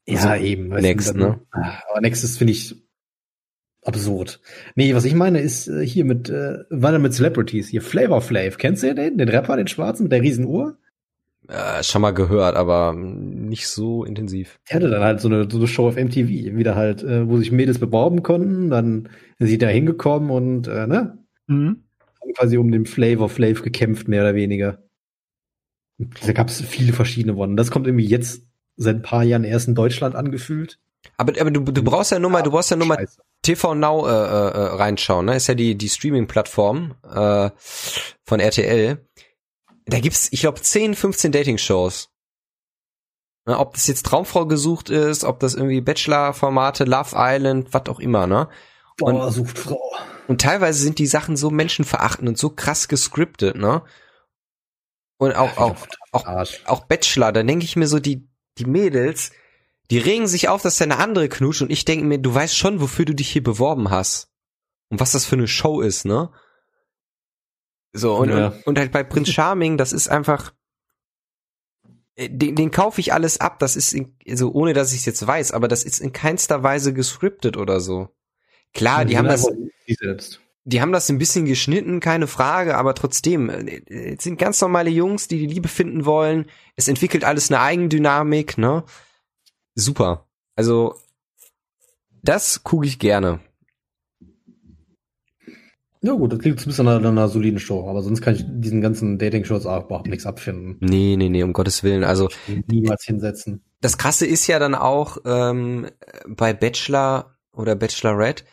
[0.06, 0.68] Ja, so eben.
[0.68, 1.40] Next, ne?
[1.50, 2.74] Aber Next ist, finde ich,
[3.82, 4.40] absurd.
[4.74, 8.58] Nee, was ich meine ist äh, hier mit, äh, war mit Celebrities, hier Flavor Flav.
[8.58, 9.18] Kennst du den?
[9.18, 10.76] Den Rapper, den Schwarzen mit der riesen Uhr?
[11.48, 14.60] Äh, schon mal gehört, aber nicht so intensiv.
[14.68, 17.38] Er hatte dann halt so eine, so eine Show auf MTV, wieder halt, äh, wo
[17.38, 19.08] sich Mädels beworben konnten, dann
[19.38, 21.18] sind sie da hingekommen und, äh, ne?
[21.46, 21.84] Mhm.
[22.20, 24.82] Haben quasi um den Flavor Flav gekämpft, mehr oder weniger.
[25.98, 27.56] Da gab es viele verschiedene Wonnen.
[27.56, 28.42] Das kommt irgendwie jetzt
[28.76, 30.78] seit ein paar Jahren erst in Deutschland angefühlt.
[31.16, 33.06] Aber, aber du, du brauchst ja nur mal, du brauchst ja nur mal
[33.42, 35.36] TV Now äh, äh, reinschauen, ne?
[35.36, 37.50] Ist ja die die Streaming-Plattform äh,
[38.24, 39.06] von RTL.
[39.86, 42.10] Da gibt's, ich glaube, 10, 15 Dating-Shows.
[43.46, 43.58] Ne?
[43.58, 48.26] Ob das jetzt Traumfrau gesucht ist, ob das irgendwie Bachelor-Formate, Love Island, was auch immer,
[48.26, 48.48] ne?
[49.00, 49.80] Und, Boah, sucht Frau.
[50.30, 53.82] Und teilweise sind die Sachen so menschenverachtend und so krass gescriptet, ne?
[55.18, 55.76] Und auch, auch,
[56.12, 59.32] auch, auch Bachelor, da denke ich mir so, die, die Mädels,
[59.90, 62.56] die regen sich auf, dass da eine andere knutscht und ich denke mir, du weißt
[62.56, 64.30] schon, wofür du dich hier beworben hast.
[64.88, 66.30] Und was das für eine Show ist, ne?
[67.92, 68.46] So, und, ja.
[68.46, 70.54] und, und, halt bei Prinz Charming, das ist einfach,
[72.14, 75.06] äh, den, den kaufe ich alles ab, das ist, in, also ohne dass ich es
[75.06, 78.14] jetzt weiß, aber das ist in keinster Weise gescriptet oder so.
[78.72, 79.50] Klar, die, die haben das,
[80.64, 84.90] die haben das ein bisschen geschnitten, keine Frage, aber trotzdem, äh, es sind ganz normale
[84.90, 86.46] Jungs, die die Liebe finden wollen,
[86.76, 88.84] es entwickelt alles eine Eigendynamik, ne?
[89.74, 90.26] super.
[90.56, 90.94] Also,
[92.22, 93.40] das gucke ich gerne.
[96.02, 98.80] Ja gut, das klingt ein bisschen nach einer soliden Show, aber sonst kann ich diesen
[98.80, 100.78] ganzen Dating-Shows auch überhaupt nichts abfinden.
[100.80, 102.04] Nee, nee, nee, um Gottes Willen.
[102.04, 102.28] Also
[102.66, 103.62] niemals hinsetzen.
[103.82, 105.88] Das krasse ist ja dann auch ähm,
[106.26, 108.44] bei Bachelor oder Bachelorette,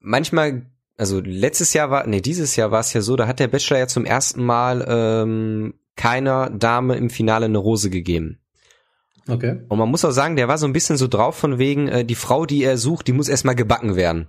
[0.00, 3.48] manchmal, also letztes Jahr war, nee, dieses Jahr war es ja so, da hat der
[3.48, 8.38] Bachelor ja zum ersten Mal ähm, keiner Dame im Finale eine Rose gegeben.
[9.28, 9.60] Okay.
[9.68, 12.04] Und man muss auch sagen, der war so ein bisschen so drauf von wegen, äh,
[12.04, 14.28] die Frau, die er sucht, die muss erstmal gebacken werden.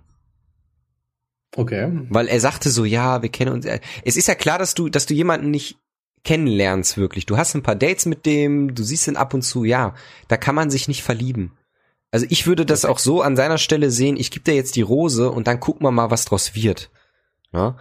[1.56, 1.92] Okay.
[2.10, 3.66] Weil er sagte so, ja, wir kennen uns.
[4.06, 5.78] Es ist ja klar, dass du, dass du jemanden nicht
[6.24, 7.26] kennenlernst wirklich.
[7.26, 9.96] Du hast ein paar Dates mit dem, du siehst ihn ab und zu, ja,
[10.28, 11.58] da kann man sich nicht verlieben.
[12.12, 14.82] Also ich würde das auch so an seiner Stelle sehen, ich gebe dir jetzt die
[14.82, 16.92] Rose und dann gucken wir mal, was draus wird.
[17.54, 17.78] Ja?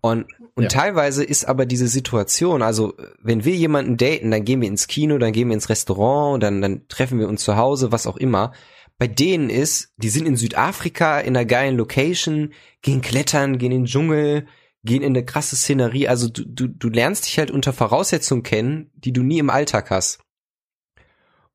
[0.00, 0.26] Und
[0.56, 0.68] und ja.
[0.68, 5.18] teilweise ist aber diese Situation, also wenn wir jemanden daten, dann gehen wir ins Kino,
[5.18, 8.52] dann gehen wir ins Restaurant, dann, dann treffen wir uns zu Hause, was auch immer.
[8.96, 13.82] Bei denen ist, die sind in Südafrika in einer geilen Location, gehen klettern, gehen in
[13.82, 14.46] den Dschungel,
[14.84, 16.06] gehen in eine krasse Szenerie.
[16.06, 19.90] Also du, du, du lernst dich halt unter Voraussetzungen kennen, die du nie im Alltag
[19.90, 20.20] hast.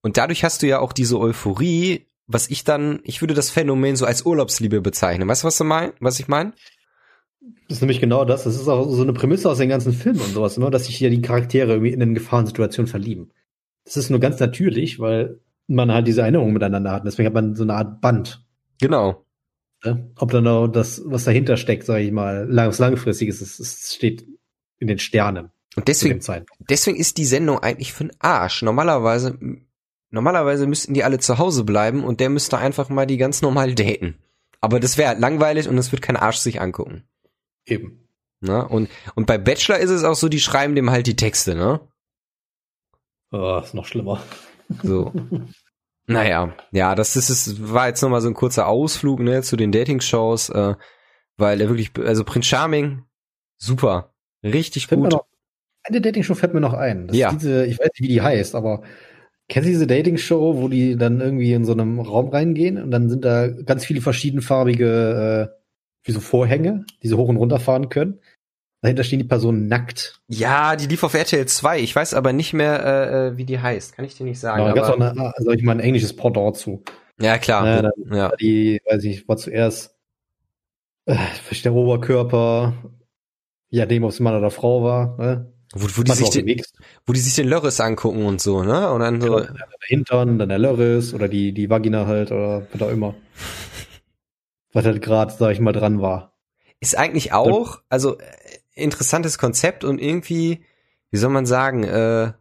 [0.01, 3.95] Und dadurch hast du ja auch diese Euphorie, was ich dann, ich würde das Phänomen
[3.95, 5.27] so als Urlaubsliebe bezeichnen.
[5.27, 6.53] Weißt du, was du mein, was ich meine?
[7.67, 8.43] Das ist nämlich genau das.
[8.43, 10.69] Das ist auch so eine Prämisse aus den ganzen Filmen und sowas, ne?
[10.69, 13.31] dass sich ja die Charaktere irgendwie in eine Gefahrensituation verlieben.
[13.83, 17.05] Das ist nur ganz natürlich, weil man halt diese Erinnerung miteinander hat.
[17.05, 18.45] Deswegen hat man so eine Art Band.
[18.79, 19.25] Genau.
[19.83, 20.11] Ne?
[20.17, 24.27] Ob dann auch das, was dahinter steckt, sage ich mal, was langfristiges ist, es steht
[24.77, 25.49] in den Sternen.
[25.75, 26.19] Und deswegen,
[26.69, 28.61] deswegen ist die Sendung eigentlich für den Arsch.
[28.61, 29.37] Normalerweise,
[30.11, 33.75] normalerweise müssten die alle zu Hause bleiben und der müsste einfach mal die ganz normal
[33.75, 34.17] daten.
[34.61, 37.03] Aber das wäre langweilig und es wird kein Arsch sich angucken.
[37.65, 38.07] Eben.
[38.41, 41.55] Na, und, und bei Bachelor ist es auch so, die schreiben dem halt die Texte,
[41.55, 41.81] ne?
[43.31, 44.21] Oh, ist noch schlimmer.
[44.81, 45.13] So.
[46.07, 49.71] naja, ja, das ist, es war jetzt nochmal so ein kurzer Ausflug, ne, zu den
[49.71, 50.75] Dating-Shows, äh,
[51.37, 53.03] weil er wirklich, also Prince Charming,
[53.57, 54.13] super.
[54.43, 55.11] Richtig fällt gut.
[55.11, 55.25] Noch,
[55.83, 57.07] eine Dating-Show fällt mir noch ein.
[57.07, 57.31] Das ja.
[57.31, 58.83] diese, ich weiß nicht, wie die heißt, aber
[59.49, 63.09] kennst du diese Dating-Show, wo die dann irgendwie in so einem Raum reingehen und dann
[63.09, 65.59] sind da ganz viele verschiedenfarbige äh,
[66.03, 68.19] wie so Vorhänge, die so hoch und runter fahren können.
[68.81, 70.21] Dahinter stehen die Personen nackt.
[70.29, 71.79] Ja, die lief auf RTL 2.
[71.81, 73.93] Ich weiß aber nicht mehr, äh, äh, wie die heißt.
[73.93, 74.61] Kann ich dir nicht sagen.
[74.61, 76.81] Ja, da gab auch also ich mal, ein englisches Pendant zu.
[77.19, 77.79] Ja, klar.
[77.79, 78.31] Äh, dann, ja.
[78.37, 79.97] Die, weiß ich, war zuerst
[81.05, 81.17] äh,
[81.63, 82.73] der Oberkörper,
[83.69, 85.17] ja, dem, ob es Mann oder Frau war.
[85.17, 85.51] Ne?
[85.73, 86.61] Wo, wo, die sich den,
[87.05, 88.91] wo die sich den Lörres angucken und so, ne?
[88.91, 89.35] Und dann so.
[89.35, 93.15] Genau, der Hintern, dann der Lörres oder die, die Vagina halt oder was auch immer
[94.73, 96.37] was halt gerade, sag ich mal, dran war.
[96.79, 98.25] Ist eigentlich auch, also äh,
[98.73, 100.63] interessantes Konzept und irgendwie,
[101.11, 102.33] wie soll man sagen, äh,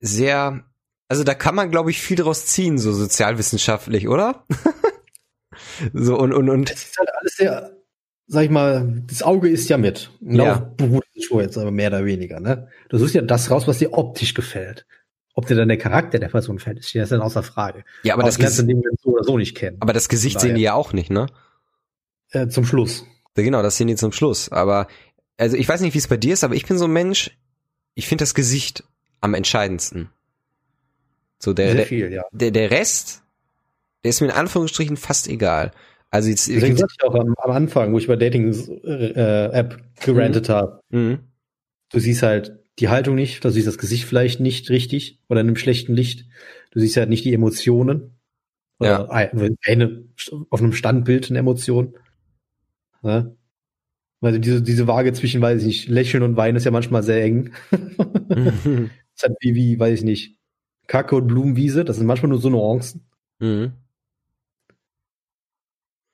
[0.00, 0.64] sehr
[1.08, 4.46] Also da kann man, glaube ich, viel draus ziehen, so sozialwissenschaftlich, oder?
[5.92, 6.70] so und und und.
[6.70, 7.76] Das ist halt alles sehr,
[8.30, 10.10] sag ich mal, das Auge ist ja mit.
[10.20, 10.44] Und Ja.
[10.44, 12.68] darauf beruht die Show jetzt aber mehr oder weniger, ne?
[12.88, 14.86] Du suchst ja das raus, was dir optisch gefällt.
[15.34, 17.84] Ob dir dann der Charakter der Person gefällt, ist ja dann außer Frage.
[18.04, 19.78] Ja, aber das, lernst du so oder so nicht kennen.
[19.80, 21.26] aber das Gesicht sehen die ja auch nicht, ne?
[22.30, 23.04] Äh, zum Schluss.
[23.36, 24.48] Ja, Genau, das sehen die zum Schluss.
[24.50, 24.86] Aber
[25.36, 27.36] also ich weiß nicht, wie es bei dir ist, aber ich bin so ein Mensch.
[27.94, 28.84] Ich finde das Gesicht
[29.20, 30.10] am entscheidendsten.
[31.40, 32.22] So der, viel, ja.
[32.32, 33.22] der der Rest,
[34.04, 35.72] der ist mir in Anführungsstrichen fast egal.
[36.10, 40.80] Also jetzt Deswegen sagte ich auch am, am Anfang, wo ich bei Dating-App gerantet habe,
[40.90, 41.18] Mhm.
[41.92, 45.46] du siehst halt die Haltung nicht, du siehst das Gesicht vielleicht nicht richtig oder in
[45.48, 46.26] einem schlechten Licht.
[46.72, 48.16] Du siehst halt nicht die Emotionen.
[48.78, 50.04] Oder ein- eine
[50.48, 51.94] auf einem Standbild eine Emotion.
[53.02, 53.36] Ne?
[54.22, 57.22] Also diese, diese Waage zwischen, weiß ich nicht, Lächeln und Weinen ist ja manchmal sehr
[57.22, 57.52] eng.
[57.70, 57.70] Mhm.
[59.14, 60.38] ist halt wie, wie, weiß ich nicht,
[60.86, 63.06] Kacke und Blumenwiese, das sind manchmal nur so Nuancen.
[63.38, 63.72] mhm.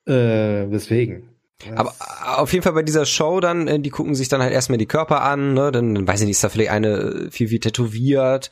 [0.07, 1.29] Äh, deswegen.
[1.75, 1.93] Aber
[2.37, 4.85] auf jeden Fall bei dieser Show dann, äh, die gucken sich dann halt erstmal die
[4.85, 5.71] Körper an, ne?
[5.71, 8.51] Dann, dann weiß ich nicht, ist da vielleicht eine äh, viel wie tätowiert,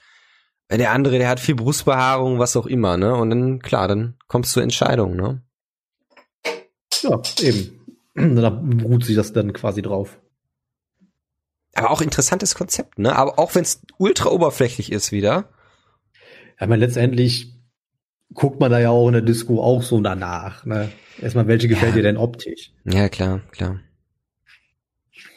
[0.67, 3.15] äh, der andere, der hat viel Brustbehaarung, was auch immer, ne?
[3.15, 5.41] Und dann, klar, dann kommst du zur Entscheidung, ne?
[7.01, 7.81] Ja, eben.
[8.17, 10.17] Da beruht sich das dann quasi drauf.
[11.73, 13.13] Aber auch interessantes Konzept, ne?
[13.13, 15.49] Aber auch wenn es ultra oberflächlich ist wieder.
[16.57, 17.54] Ja, meine, letztendlich
[18.35, 20.65] guckt man da ja auch in der Disco auch so danach.
[20.65, 20.91] Ne?
[21.21, 21.95] Erstmal, welche gefällt Ja.
[21.97, 22.71] dir denn optisch?
[22.85, 23.79] Ja, klar, klar.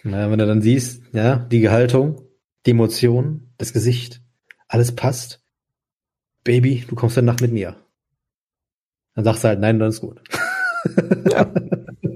[0.03, 2.21] Na, wenn du dann siehst, ja, die Haltung,
[2.67, 4.21] die Emotionen, das Gesicht,
[4.69, 5.43] alles passt.
[6.45, 7.77] Baby, du kommst dann Nacht mit mir.
[9.15, 10.21] Dann sagst du halt, nein, dann ist gut.
[11.31, 11.53] Ja.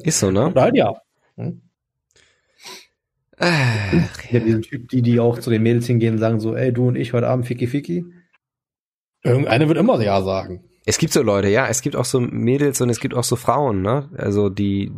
[0.04, 0.46] Ist so, ne?
[0.48, 0.94] Oder halt ja.
[1.36, 1.60] Hm?
[3.38, 6.72] Ach, Ja, diesen Typ, die, die auch zu den Mädels hingehen und sagen so, ey,
[6.72, 8.04] du und ich heute Abend Ficky Ficky.
[9.24, 10.64] Irgendeine wird immer ja sagen.
[10.84, 13.36] Es gibt so Leute, ja, es gibt auch so Mädels und es gibt auch so
[13.36, 14.10] Frauen, ne?
[14.16, 14.92] Also die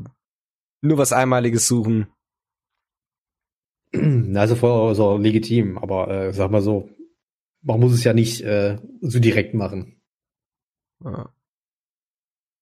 [0.80, 2.06] nur was Einmaliges suchen.
[3.92, 6.90] Na, Also voll also legitim, aber äh, sag mal so,
[7.62, 10.00] man muss es ja nicht äh, so direkt machen.
[11.04, 11.30] Ja.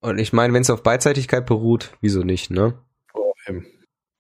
[0.01, 2.79] Und ich meine, wenn es auf Beidseitigkeit beruht, wieso nicht, ne?
[3.15, 3.67] Oh, ähm.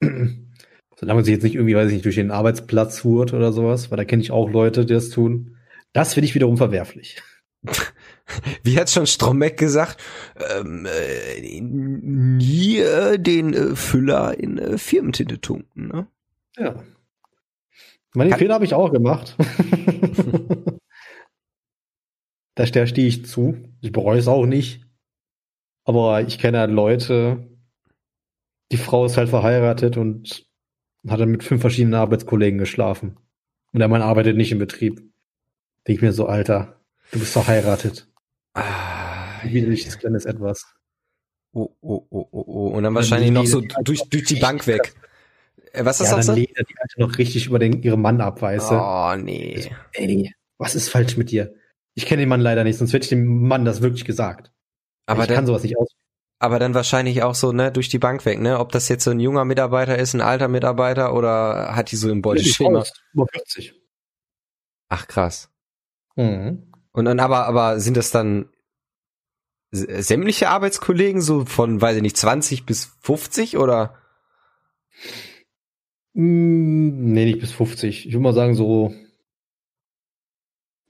[0.96, 3.90] Solange man sich jetzt nicht irgendwie, weiß ich nicht, durch den Arbeitsplatz hurt oder sowas,
[3.90, 5.56] weil da kenne ich auch Leute, die das tun.
[5.92, 7.20] Das finde ich wiederum verwerflich.
[8.62, 10.02] Wie hat schon Strombeck gesagt,
[10.56, 16.06] ähm, äh, nie äh, den äh, Füller in äh, Firmentinte tunken, ne?
[16.56, 16.82] Ja.
[18.14, 19.36] Meine Fehler habe ich auch gemacht.
[22.54, 23.56] da stehe stehe ich zu.
[23.80, 24.84] Ich bereue es auch nicht.
[25.84, 27.48] Aber ich kenne halt Leute,
[28.70, 30.46] die Frau ist halt verheiratet und
[31.08, 33.16] hat dann mit fünf verschiedenen Arbeitskollegen geschlafen.
[33.72, 34.98] Und der Mann arbeitet nicht im Betrieb.
[35.86, 36.81] Denke ich mir so, Alter,
[37.12, 38.08] du bist verheiratet.
[38.54, 40.74] Ah, Wie widerlich ist kleines Etwas.
[41.52, 42.66] oh, oh, oh, oh, oh.
[42.68, 44.94] Und dann wahrscheinlich noch so durch, durch die Bank weg.
[45.72, 48.20] Äh, Was ist Ja, das dann er die Alte noch richtig über den, ihren Mann
[48.20, 48.74] ab, weißt du?
[48.74, 49.70] Oh, nee.
[49.92, 51.54] Ey, was ist falsch mit dir?
[51.94, 54.50] Ich kenne den Mann leider nicht, sonst hätte ich dem Mann das wirklich gesagt.
[55.06, 55.88] Aber ich kann dann, sowas nicht aus.
[56.38, 58.58] aber dann wahrscheinlich auch so, ne, durch die Bank weg, ne?
[58.58, 62.08] Ob das jetzt so ein junger Mitarbeiter ist, ein alter Mitarbeiter oder hat die so
[62.10, 62.84] im Beuteschema?
[63.12, 63.74] Über 40.
[64.88, 65.50] Ach, krass.
[66.16, 66.71] Mhm.
[66.92, 68.48] Und dann aber, aber sind das dann
[69.70, 73.94] sämtliche Arbeitskollegen so von, weiß ich nicht, 20 bis 50 oder?
[76.14, 78.06] Mm, Nee, nicht bis 50.
[78.06, 78.94] Ich würde mal sagen so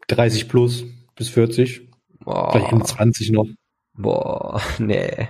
[0.08, 0.84] 30 plus
[1.14, 1.88] bis 40.
[2.50, 3.46] Vielleicht Boah, 20 noch.
[3.94, 5.28] boah, nee.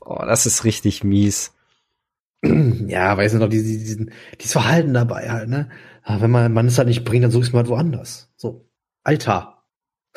[0.00, 1.52] Boah, das ist richtig mies.
[2.86, 5.68] Ja, weißt du noch, diesen, diesen, dieses Verhalten dabei halt, ne?
[6.02, 8.32] Aber wenn man, man es halt nicht bringt, dann suchst du mal halt woanders.
[8.36, 8.68] So.
[9.02, 9.55] Alter.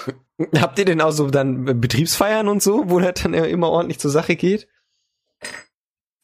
[0.57, 4.11] Habt ihr denn auch so dann Betriebsfeiern und so, wo das dann immer ordentlich zur
[4.11, 4.67] Sache geht?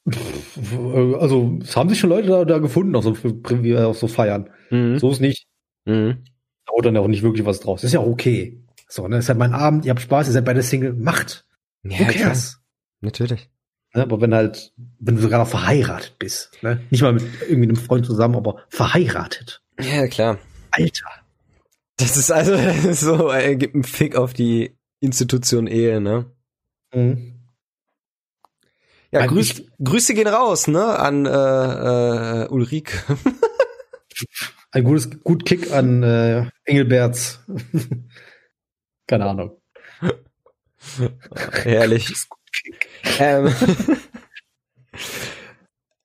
[0.05, 4.49] Also, es haben sich schon Leute da, da gefunden, auch so, auf so Feiern.
[4.69, 4.99] Mhm.
[4.99, 5.47] So ist nicht.
[5.85, 6.23] Mhm.
[6.65, 7.83] Da haut dann auch nicht wirklich was draus.
[7.83, 8.63] Ist ja auch okay.
[8.87, 9.17] So, ne?
[9.17, 11.45] Ist halt mein Abend, ihr habt Spaß, ihr seid beide Single, macht.
[11.83, 12.59] Ja, Who cares?
[13.01, 13.49] Natürlich.
[13.95, 14.03] Ne?
[14.03, 16.81] Aber wenn halt, wenn du sogar verheiratet bist, ne?
[16.91, 19.63] Nicht mal mit irgendwie einem Freund zusammen, aber verheiratet.
[19.79, 20.37] Ja, klar.
[20.71, 21.24] Alter.
[21.97, 22.55] Das ist also
[22.93, 26.25] so, er gibt einen Fick auf die Institution Ehe, ne?
[26.93, 27.31] Mhm.
[29.11, 31.29] Ja, Grüß, Grüße gehen raus, ne, an äh,
[32.43, 32.97] äh, Ulrike.
[34.71, 37.39] Ein gutes, gut Kick an äh, Engelberts.
[39.07, 39.57] Keine Ahnung.
[41.63, 42.13] Herrlich.
[43.19, 43.53] ähm,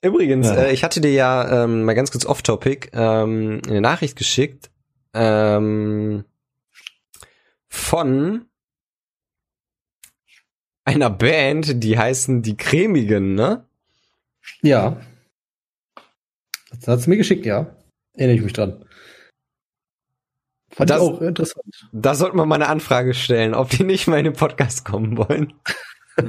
[0.02, 0.54] Übrigens, Ja.
[0.54, 4.69] äh, ich hatte dir ja ähm, mal ganz kurz off-topic ähm, eine Nachricht geschickt
[5.14, 6.24] ähm,
[7.68, 8.46] von
[10.84, 13.64] einer Band, die heißen die Cremigen, ne?
[14.62, 15.00] Ja.
[16.70, 17.76] Das hat's mir geschickt, ja.
[18.14, 18.84] Erinnere ich mich dran.
[20.72, 21.88] Fand das, ich auch interessant.
[21.92, 25.16] Da sollten wir mal eine Anfrage stellen, ob die nicht mal in den Podcast kommen
[25.18, 25.52] wollen.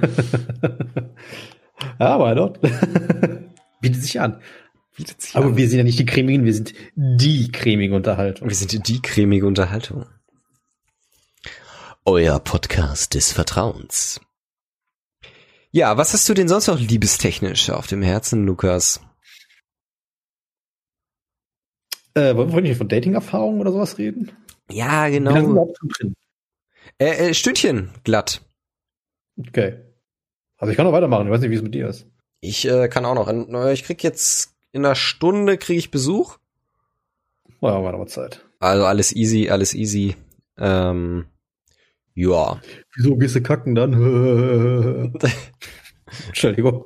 [1.99, 2.59] ja, why not?
[3.81, 4.41] Bietet sich an.
[4.95, 5.57] Bietet sich Aber an.
[5.57, 8.49] wir sind ja nicht die cremigen, wir sind die cremige Unterhaltung.
[8.49, 10.05] Wir sind die cremige Unterhaltung.
[12.05, 14.19] Euer Podcast des Vertrauens.
[15.71, 18.99] Ja, was hast du denn sonst noch liebestechnisch auf dem Herzen, Lukas?
[22.13, 24.31] Äh, wollen wir nicht von Dating-Erfahrungen oder sowas reden?
[24.69, 25.31] Ja, genau.
[25.31, 26.13] Wie lange überhaupt drin?
[26.97, 28.41] Äh, äh, Stündchen glatt.
[29.39, 29.77] Okay.
[30.57, 31.27] Also ich kann noch weitermachen.
[31.27, 32.05] Ich weiß nicht, wie es mit dir ist.
[32.41, 33.29] Ich äh, kann auch noch.
[33.29, 36.37] Äh, ich krieg jetzt in einer Stunde krieg ich Besuch.
[37.61, 38.45] Ja, war aber Zeit.
[38.59, 40.15] Also alles easy, alles easy.
[40.57, 41.25] Ähm,
[42.13, 42.61] ja.
[42.95, 43.93] Wieso gehst du kacken dann?
[46.27, 46.85] Entschuldigung.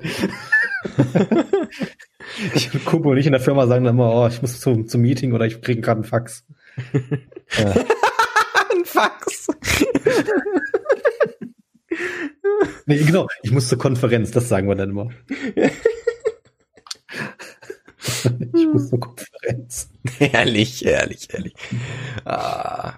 [2.53, 5.01] ich und Kumpel nicht in der Firma sagen dann immer, oh, ich muss zum, zum
[5.01, 6.45] Meeting oder ich kriege gerade einen Fax.
[7.57, 7.73] ja.
[8.71, 9.47] ein Fax.
[12.85, 15.09] nee, genau, ich muss zur Konferenz, das sagen wir dann immer.
[18.55, 19.89] ich muss zur Konferenz.
[20.19, 21.53] Ehrlich, ehrlich, ehrlich.
[22.25, 22.93] Ah.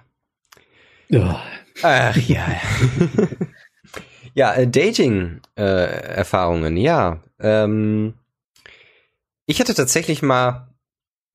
[1.08, 1.42] Ja.
[1.82, 2.46] Ach ja.
[4.34, 7.22] ja, äh, Dating-Erfahrungen, äh, ja.
[7.40, 8.14] Ähm,
[9.46, 10.68] ich hatte tatsächlich mal,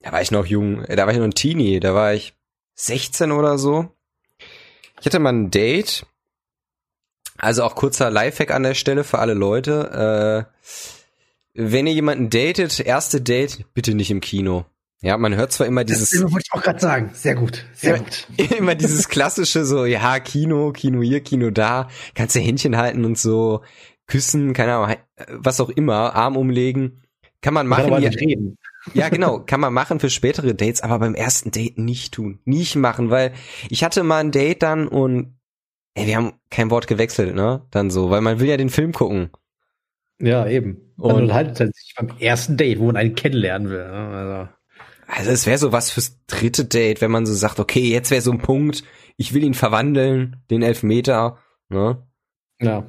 [0.02, 2.36] da war ich noch jung, äh, da war ich noch ein Teenie, da war ich
[2.76, 3.90] 16 oder so.
[5.00, 6.06] Ich hatte mal ein Date.
[7.38, 10.48] Also auch kurzer Lifehack an der Stelle für alle Leute.
[10.62, 11.03] Äh,
[11.54, 14.66] wenn ihr jemanden datet, erste Date, bitte nicht im Kino.
[15.02, 16.12] Ja, man hört zwar immer dieses.
[16.12, 17.12] Das wollte ich auch gerade sagen.
[17.14, 18.28] Sehr gut, sehr immer, gut.
[18.58, 23.18] Immer dieses klassische so, ja, Kino, Kino hier, Kino da, kannst du Händchen halten und
[23.18, 23.62] so
[24.08, 24.96] küssen, keine Ahnung,
[25.30, 27.02] was auch immer, Arm umlegen,
[27.42, 27.90] kann man machen.
[28.02, 28.58] Ja, reden.
[28.94, 32.76] ja, genau, kann man machen für spätere Dates, aber beim ersten Date nicht tun, nicht
[32.76, 33.34] machen, weil
[33.70, 35.38] ich hatte mal ein Date dann und
[35.96, 37.66] ey, wir haben kein Wort gewechselt, ne?
[37.72, 39.30] Dann so, weil man will ja den Film gucken.
[40.24, 40.94] Ja, eben.
[40.98, 43.86] Und, und halt sich beim ersten Date, wo man einen kennenlernen will.
[43.86, 43.92] Ne?
[43.92, 44.50] Also.
[45.06, 48.22] Also es wäre so was fürs dritte Date, wenn man so sagt, okay, jetzt wäre
[48.22, 48.84] so ein Punkt,
[49.18, 52.02] ich will ihn verwandeln, den Elfmeter, ne?
[52.62, 52.86] Ja.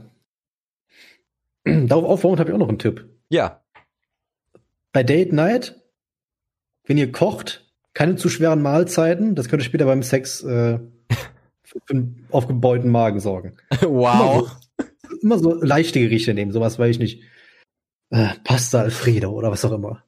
[1.64, 3.05] Darauf aufbauend habe ich auch noch einen Tipp.
[3.30, 3.62] Ja.
[4.93, 5.82] Bei Date Night,
[6.85, 10.78] wenn ihr kocht, keine zu schweren Mahlzeiten, das könnte später beim Sex äh,
[11.64, 13.57] für einen aufgebeuten Magen sorgen.
[13.82, 14.57] Wow.
[15.25, 17.22] Immer so, leichte Gerichte nehmen, sowas weiß ich nicht.
[18.11, 20.05] Äh, Pasta Alfredo oder was auch immer.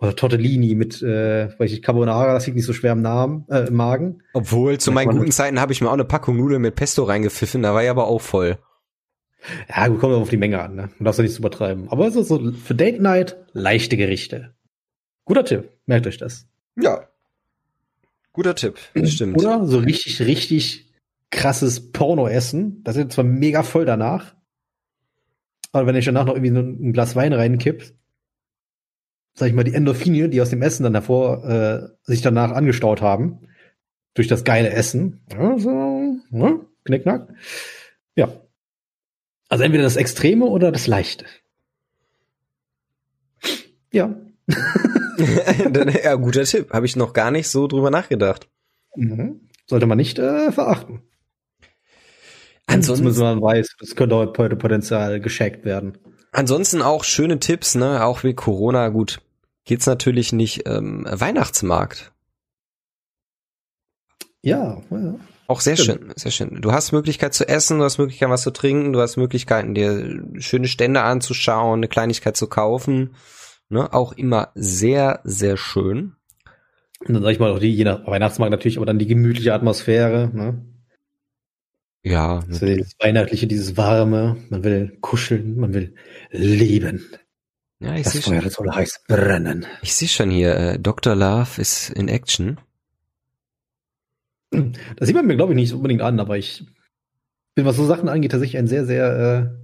[0.00, 3.66] Oder Tortellini mit, äh, weiß ich, Carbonara, das liegt nicht so schwer im, Namen, äh,
[3.66, 4.22] im Magen.
[4.34, 7.62] Obwohl, zu meinen guten Zeiten habe ich mir auch eine Packung Nudeln mit Pesto reingepfiffen,
[7.62, 8.58] da war ich aber auch voll.
[9.68, 10.90] Ja, gut, kommt auf die Menge an, ne?
[10.98, 11.88] Du darfst ja nicht übertreiben.
[11.88, 14.52] Aber so, so für Date Night leichte Gerichte.
[15.24, 16.46] Guter Tipp, merkt euch das.
[16.76, 17.08] Ja.
[18.34, 19.38] Guter Tipp, stimmt.
[19.38, 20.87] Oder so richtig, richtig
[21.30, 22.82] krasses Porno-Essen.
[22.84, 24.34] Das ist zwar mega voll danach.
[25.72, 27.94] Aber wenn ich danach noch irgendwie so ein Glas Wein reinkippt,
[29.34, 33.02] sag ich mal, die Endorphine, die aus dem Essen dann hervor äh, sich danach angestaut
[33.02, 33.40] haben,
[34.14, 35.20] durch das geile Essen.
[35.30, 36.60] Ja, so, ne?
[36.84, 37.28] Knickknack.
[38.16, 38.32] Ja.
[39.48, 41.24] Also entweder das Extreme oder das Leichte.
[43.92, 44.16] Ja.
[46.04, 46.72] ja, guter Tipp.
[46.72, 48.48] Habe ich noch gar nicht so drüber nachgedacht.
[48.96, 49.48] Mhm.
[49.66, 51.02] Sollte man nicht äh, verachten.
[52.68, 55.96] Ansonsten, Zumindest man weiß, es könnte heute Potenzial gescheckt werden.
[56.32, 58.04] Ansonsten auch schöne Tipps, ne?
[58.04, 59.20] Auch wie Corona, gut,
[59.64, 62.12] geht's natürlich nicht ähm, Weihnachtsmarkt.
[64.42, 65.14] Ja, ja.
[65.46, 66.00] Auch sehr Stimmt.
[66.00, 66.60] schön, sehr schön.
[66.60, 70.22] Du hast Möglichkeit zu essen, du hast Möglichkeit was zu trinken, du hast Möglichkeiten dir
[70.38, 73.14] schöne Stände anzuschauen, eine Kleinigkeit zu kaufen.
[73.70, 73.90] Ne?
[73.94, 76.16] Auch immer sehr, sehr schön.
[77.06, 79.54] Und dann sag ich mal auch die, je nach Weihnachtsmarkt natürlich, aber dann die gemütliche
[79.54, 80.66] Atmosphäre, ne?
[82.02, 82.42] Ja.
[82.48, 85.94] Das, das Weihnachtliche, dieses Warme, man will kuscheln, man will
[86.30, 87.04] leben.
[87.80, 88.50] Ja, ich sehe schon.
[88.50, 89.66] soll heiß brennen.
[89.82, 91.14] Ich sehe schon hier, äh, Dr.
[91.14, 92.58] Love ist in Action.
[94.50, 96.64] Das sieht man mir, glaube ich, nicht unbedingt an, aber ich
[97.54, 99.58] bin, was so Sachen angeht, tatsächlich ein sehr, sehr, äh,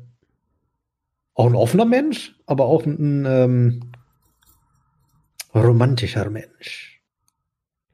[1.34, 3.92] auch ein offener Mensch, aber auch ein, ähm,
[5.54, 7.00] romantischer Mensch.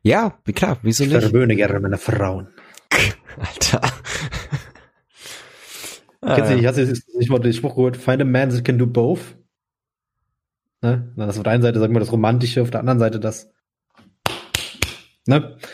[0.02, 1.14] Ja, wie klar, wieso nicht?
[1.14, 2.48] Ich verwöhne gerne meine Frauen.
[3.38, 3.80] Alter.
[6.22, 8.78] Kennst du nicht, hast du nicht mal den Spruch gehört, find a man that can
[8.78, 9.36] do both?
[10.82, 11.12] Ne?
[11.16, 13.50] Das auf der einen Seite sagen wir das Romantische, auf der anderen Seite das.
[15.26, 15.58] Ne?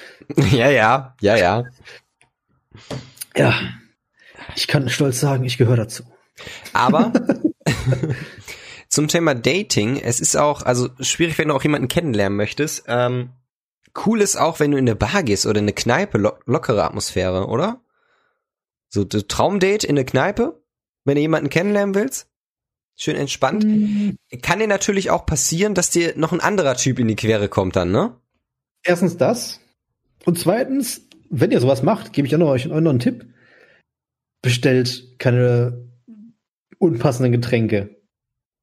[0.51, 1.65] Ja, ja, ja, ja.
[3.37, 3.55] Ja,
[4.57, 6.03] ich kann stolz sagen, ich gehöre dazu.
[6.73, 7.13] Aber
[8.89, 12.85] zum Thema Dating, es ist auch, also schwierig, wenn du auch jemanden kennenlernen möchtest.
[12.89, 13.31] Ähm,
[14.05, 16.85] cool ist auch, wenn du in eine Bar gehst oder in eine Kneipe, lo lockere
[16.85, 17.81] Atmosphäre, oder?
[18.97, 20.63] So Traumdate in eine Kneipe,
[21.05, 22.29] wenn du jemanden kennenlernen willst.
[22.97, 23.65] Schön entspannt.
[23.65, 24.17] Mhm.
[24.41, 27.77] Kann dir natürlich auch passieren, dass dir noch ein anderer Typ in die Quere kommt
[27.77, 28.19] dann, ne?
[28.83, 29.61] Erstens das.
[30.25, 33.27] Und zweitens, wenn ihr sowas macht, gebe ich auch noch euch noch einen Tipp.
[34.41, 35.91] Bestellt keine
[36.79, 37.97] unpassenden Getränke.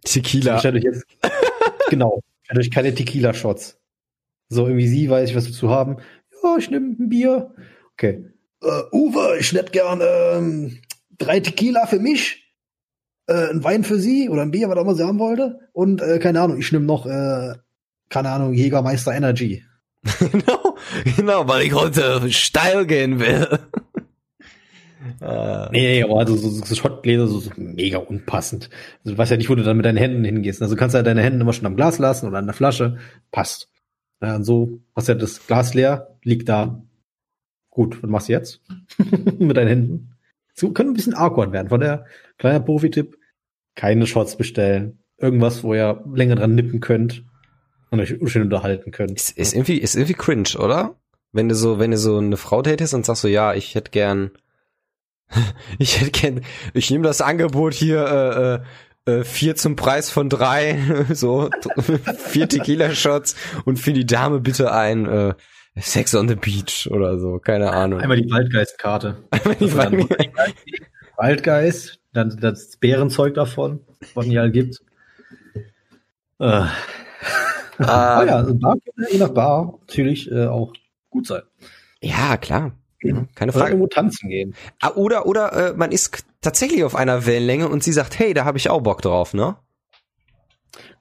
[0.03, 0.55] Tequila.
[0.55, 1.05] Bestellt euch jetzt,
[1.89, 2.21] genau.
[2.41, 3.79] Bestellt euch keine Tequila-Shots.
[4.49, 5.97] So, irgendwie sie weiß ich, was wir zu haben.
[6.43, 7.53] Ja, ich nehme ein Bier.
[7.93, 8.32] Okay.
[8.63, 10.77] Uh, Uwe, ich hätte gern ähm,
[11.17, 12.43] drei Tequila für mich,
[13.27, 15.59] äh, ein Wein für sie oder ein Bier, was auch immer sie haben wollte.
[15.73, 17.55] Und äh, keine Ahnung, ich nehme noch, äh,
[18.09, 19.63] keine Ahnung, Jägermeister Energy.
[20.19, 20.77] genau,
[21.17, 23.47] genau, weil ich heute steil gehen will.
[25.21, 25.67] Uh.
[25.71, 28.69] Nee, aber also so, so Schottgläser so, so mega unpassend.
[29.03, 30.61] Also du weißt ja nicht, wo du dann mit deinen Händen hingehst.
[30.61, 32.97] Also du kannst ja deine Hände immer schon am Glas lassen oder an der Flasche.
[33.31, 33.69] Passt.
[34.21, 36.81] Ja, und so hast du ja das Glas leer, liegt da.
[37.73, 38.61] Gut, was machst du jetzt?
[39.39, 40.15] mit deinen Händen.
[40.53, 41.69] So können ein bisschen awkward werden.
[41.69, 42.05] Von der
[42.37, 43.17] kleiner Profi-Tipp,
[43.73, 44.99] keine Shots bestellen.
[45.17, 47.23] Irgendwas, wo ihr länger dran nippen könnt
[47.89, 49.13] und euch schön unterhalten könnt.
[49.13, 50.99] Ist, ist irgendwie, ist irgendwie cringe, oder?
[51.31, 53.89] Wenn du so, wenn du so eine Frau datest und sagst so, ja, ich hätte
[53.89, 54.29] gern,
[55.79, 56.41] ich hätte gern,
[56.75, 58.63] ich nehme das Angebot hier,
[59.07, 60.77] äh, äh, vier zum Preis von drei,
[61.11, 61.49] so,
[62.17, 65.33] vier Tequila-Shots und für die Dame bitte ein, äh,
[65.75, 67.99] Sex on the Beach oder so, keine Ahnung.
[67.99, 69.23] Einmal die Waldgeist-Karte.
[69.31, 70.07] Einmal die also
[71.17, 73.81] Waldgeist, dann das Bärenzeug davon,
[74.13, 74.81] was es halt gibt.
[76.39, 76.65] Äh.
[77.79, 78.77] Um, ah ja, also Bar,
[79.11, 80.73] je nach Bar natürlich äh, auch
[81.09, 81.41] gut sein.
[82.01, 82.73] Ja, klar.
[83.35, 83.65] Keine Frage.
[83.65, 84.55] Oder irgendwo tanzen gehen.
[84.79, 88.45] Ah, oder oder äh, man ist tatsächlich auf einer Wellenlänge und sie sagt, hey, da
[88.45, 89.57] habe ich auch Bock drauf, ne?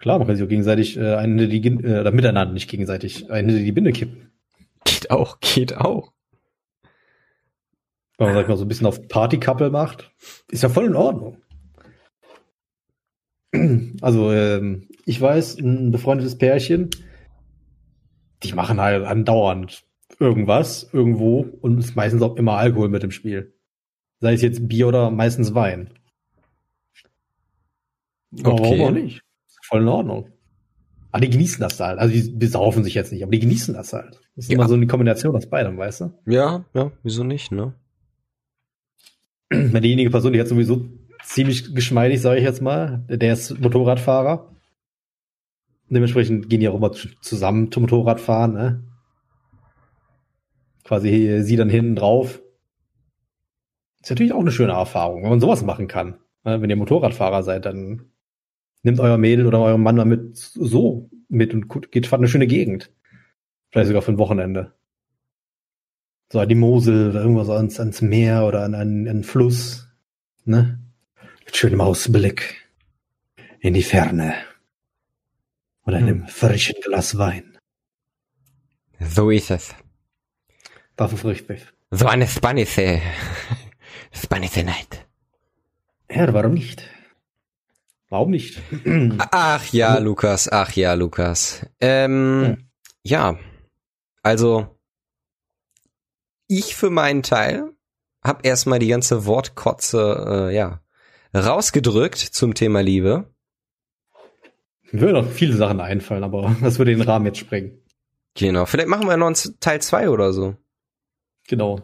[0.00, 3.52] Klar, man kann sich auch gegenseitig äh, eine die äh, oder miteinander nicht gegenseitig eine
[3.52, 4.32] die Binde kippen.
[4.85, 6.12] Geht auch, geht auch.
[8.18, 10.12] Wenn man sag mal so ein bisschen auf Partykappel macht,
[10.51, 11.43] ist ja voll in Ordnung.
[14.01, 16.91] Also ähm, ich weiß, ein befreundetes Pärchen,
[18.43, 19.85] die machen halt andauernd
[20.18, 23.55] irgendwas irgendwo und es ist meistens auch immer Alkohol mit im Spiel.
[24.20, 25.91] Sei es jetzt Bier oder meistens Wein.
[28.33, 28.45] Okay.
[28.45, 29.22] Warum auch nicht?
[29.64, 30.32] Voll in Ordnung.
[31.12, 31.98] Aber die genießen das halt.
[31.98, 34.18] Also die besaufen sich jetzt nicht, aber die genießen das halt.
[34.34, 34.56] Das ist ja.
[34.56, 36.12] immer so eine Kombination aus beidem, weißt du?
[36.26, 37.74] Ja, ja, wieso nicht, ne?
[39.50, 40.86] Wenn diejenige Person, die hat sowieso
[41.22, 44.50] ziemlich geschmeidig, sage ich jetzt mal, der ist Motorradfahrer.
[45.90, 48.84] Dementsprechend gehen die auch immer zusammen zum Motorradfahren, ne?
[50.84, 52.40] Quasi sie dann hinten drauf.
[54.00, 56.18] Ist natürlich auch eine schöne Erfahrung, wenn man sowas machen kann.
[56.44, 56.62] Ne?
[56.62, 58.11] Wenn ihr Motorradfahrer seid, dann
[58.83, 62.47] nehmt euer Mädel oder euren Mann mal mit so mit und geht fahrt eine schöne
[62.47, 62.91] Gegend.
[63.70, 64.74] Vielleicht sogar für ein Wochenende.
[66.30, 69.89] So an die Mosel oder irgendwas ans, ans Meer oder an einen Fluss.
[70.45, 70.78] Ne?
[71.45, 72.68] Mit schönem Ausblick
[73.61, 74.34] in die Ferne.
[75.84, 76.29] Und einem hm.
[76.29, 77.59] frischen Glas Wein.
[79.00, 79.75] So ist es.
[80.96, 81.67] Das ist richtig.
[81.91, 83.00] So eine Spanische,
[84.13, 85.07] Spanische Night.
[86.11, 86.88] Ja, warum nicht?
[88.13, 88.61] Warum nicht?
[89.30, 91.67] Ach ja, Lukas, ach ja, Lukas.
[91.80, 92.59] Ähm,
[93.03, 93.30] ja.
[93.33, 93.39] ja,
[94.22, 94.67] also
[96.47, 97.72] ich für meinen Teil
[98.22, 100.83] habe erstmal die ganze Wortkotze, äh, ja,
[101.34, 103.33] rausgedrückt zum Thema Liebe.
[104.91, 107.80] Mir würden noch viele Sachen einfallen, aber das würde den Rahmen jetzt sprengen.
[108.34, 110.55] Genau, vielleicht machen wir noch einen Teil 2 oder so.
[111.49, 111.80] Genau.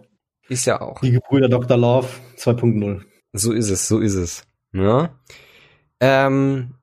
[0.50, 1.00] Ist ja auch.
[1.00, 1.78] Die Gebrüder Dr.
[1.78, 3.00] Love 2.0.
[3.32, 4.42] So ist es, so ist es.
[4.74, 5.18] Ja.
[6.00, 6.74] Ähm,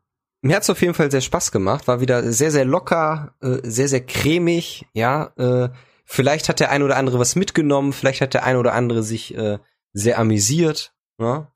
[0.42, 3.88] mir hat's auf jeden Fall sehr Spaß gemacht, war wieder sehr, sehr locker, äh, sehr,
[3.88, 5.34] sehr cremig, ja.
[5.38, 5.70] Äh,
[6.06, 9.36] vielleicht hat der ein oder andere was mitgenommen, vielleicht hat der ein oder andere sich
[9.36, 9.58] äh,
[9.94, 11.52] sehr amüsiert, ja.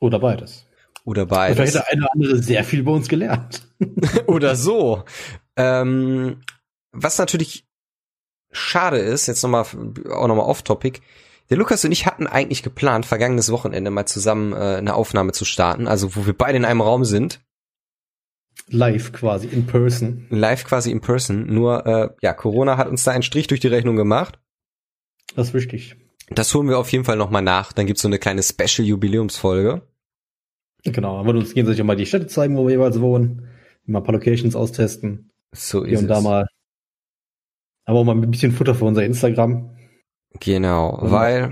[0.00, 0.66] Oder beides.
[1.04, 1.56] Oder beides.
[1.56, 3.62] Vielleicht hat der eine oder andere sehr viel bei uns gelernt.
[4.26, 5.04] oder so.
[5.56, 6.40] Ähm,
[6.92, 7.66] was natürlich
[8.50, 11.00] schade ist, jetzt nochmal, auch nochmal off-topic,
[11.50, 15.44] der Lukas und ich hatten eigentlich geplant, vergangenes Wochenende mal zusammen äh, eine Aufnahme zu
[15.44, 17.40] starten, also wo wir beide in einem Raum sind.
[18.68, 20.26] Live quasi, in person.
[20.30, 21.52] Live quasi in person.
[21.52, 24.38] Nur, äh, ja, Corona hat uns da einen Strich durch die Rechnung gemacht.
[25.36, 25.96] Das ist wichtig.
[26.30, 27.72] Das holen wir auf jeden Fall nochmal nach.
[27.72, 29.82] Dann gibt's so eine kleine Special-Jubiläumsfolge.
[30.84, 33.48] Genau, aber uns gehen sich mal die Städte zeigen, wo wir jeweils wohnen.
[33.84, 35.30] Mal ein paar Locations austesten.
[35.52, 36.08] So ist Hier und es.
[36.08, 36.46] da mal.
[37.84, 39.76] Aber auch mal ein bisschen Futter für unser Instagram.
[40.40, 41.50] Genau, weil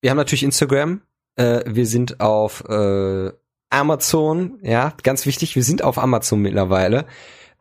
[0.00, 1.02] wir haben natürlich Instagram.
[1.36, 3.30] Äh, wir sind auf äh,
[3.70, 7.06] Amazon, ja, ganz wichtig, wir sind auf Amazon mittlerweile.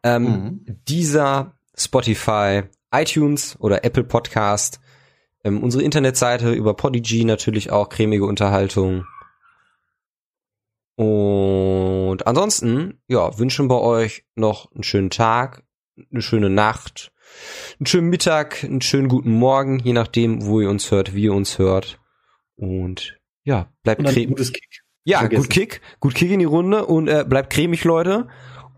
[0.03, 0.65] Ähm, mhm.
[0.87, 2.63] Dieser Spotify,
[2.93, 4.79] iTunes oder Apple Podcast,
[5.43, 9.05] ähm, unsere Internetseite über Podigy natürlich auch cremige Unterhaltung.
[10.95, 15.63] Und ansonsten, ja, wünschen wir euch noch einen schönen Tag,
[16.11, 17.11] eine schöne Nacht,
[17.79, 21.33] einen schönen Mittag, einen schönen guten Morgen, je nachdem, wo ihr uns hört, wie ihr
[21.33, 21.99] uns hört.
[22.55, 24.53] Und ja, bleibt cremig.
[25.03, 28.27] Ja, gut Kick, gut Kick in die Runde und äh, bleibt cremig, Leute.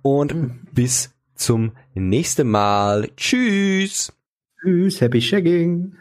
[0.01, 0.59] Und mhm.
[0.73, 3.09] bis zum nächsten Mal.
[3.15, 4.11] Tschüss.
[4.61, 5.95] Tschüss, happy shagging.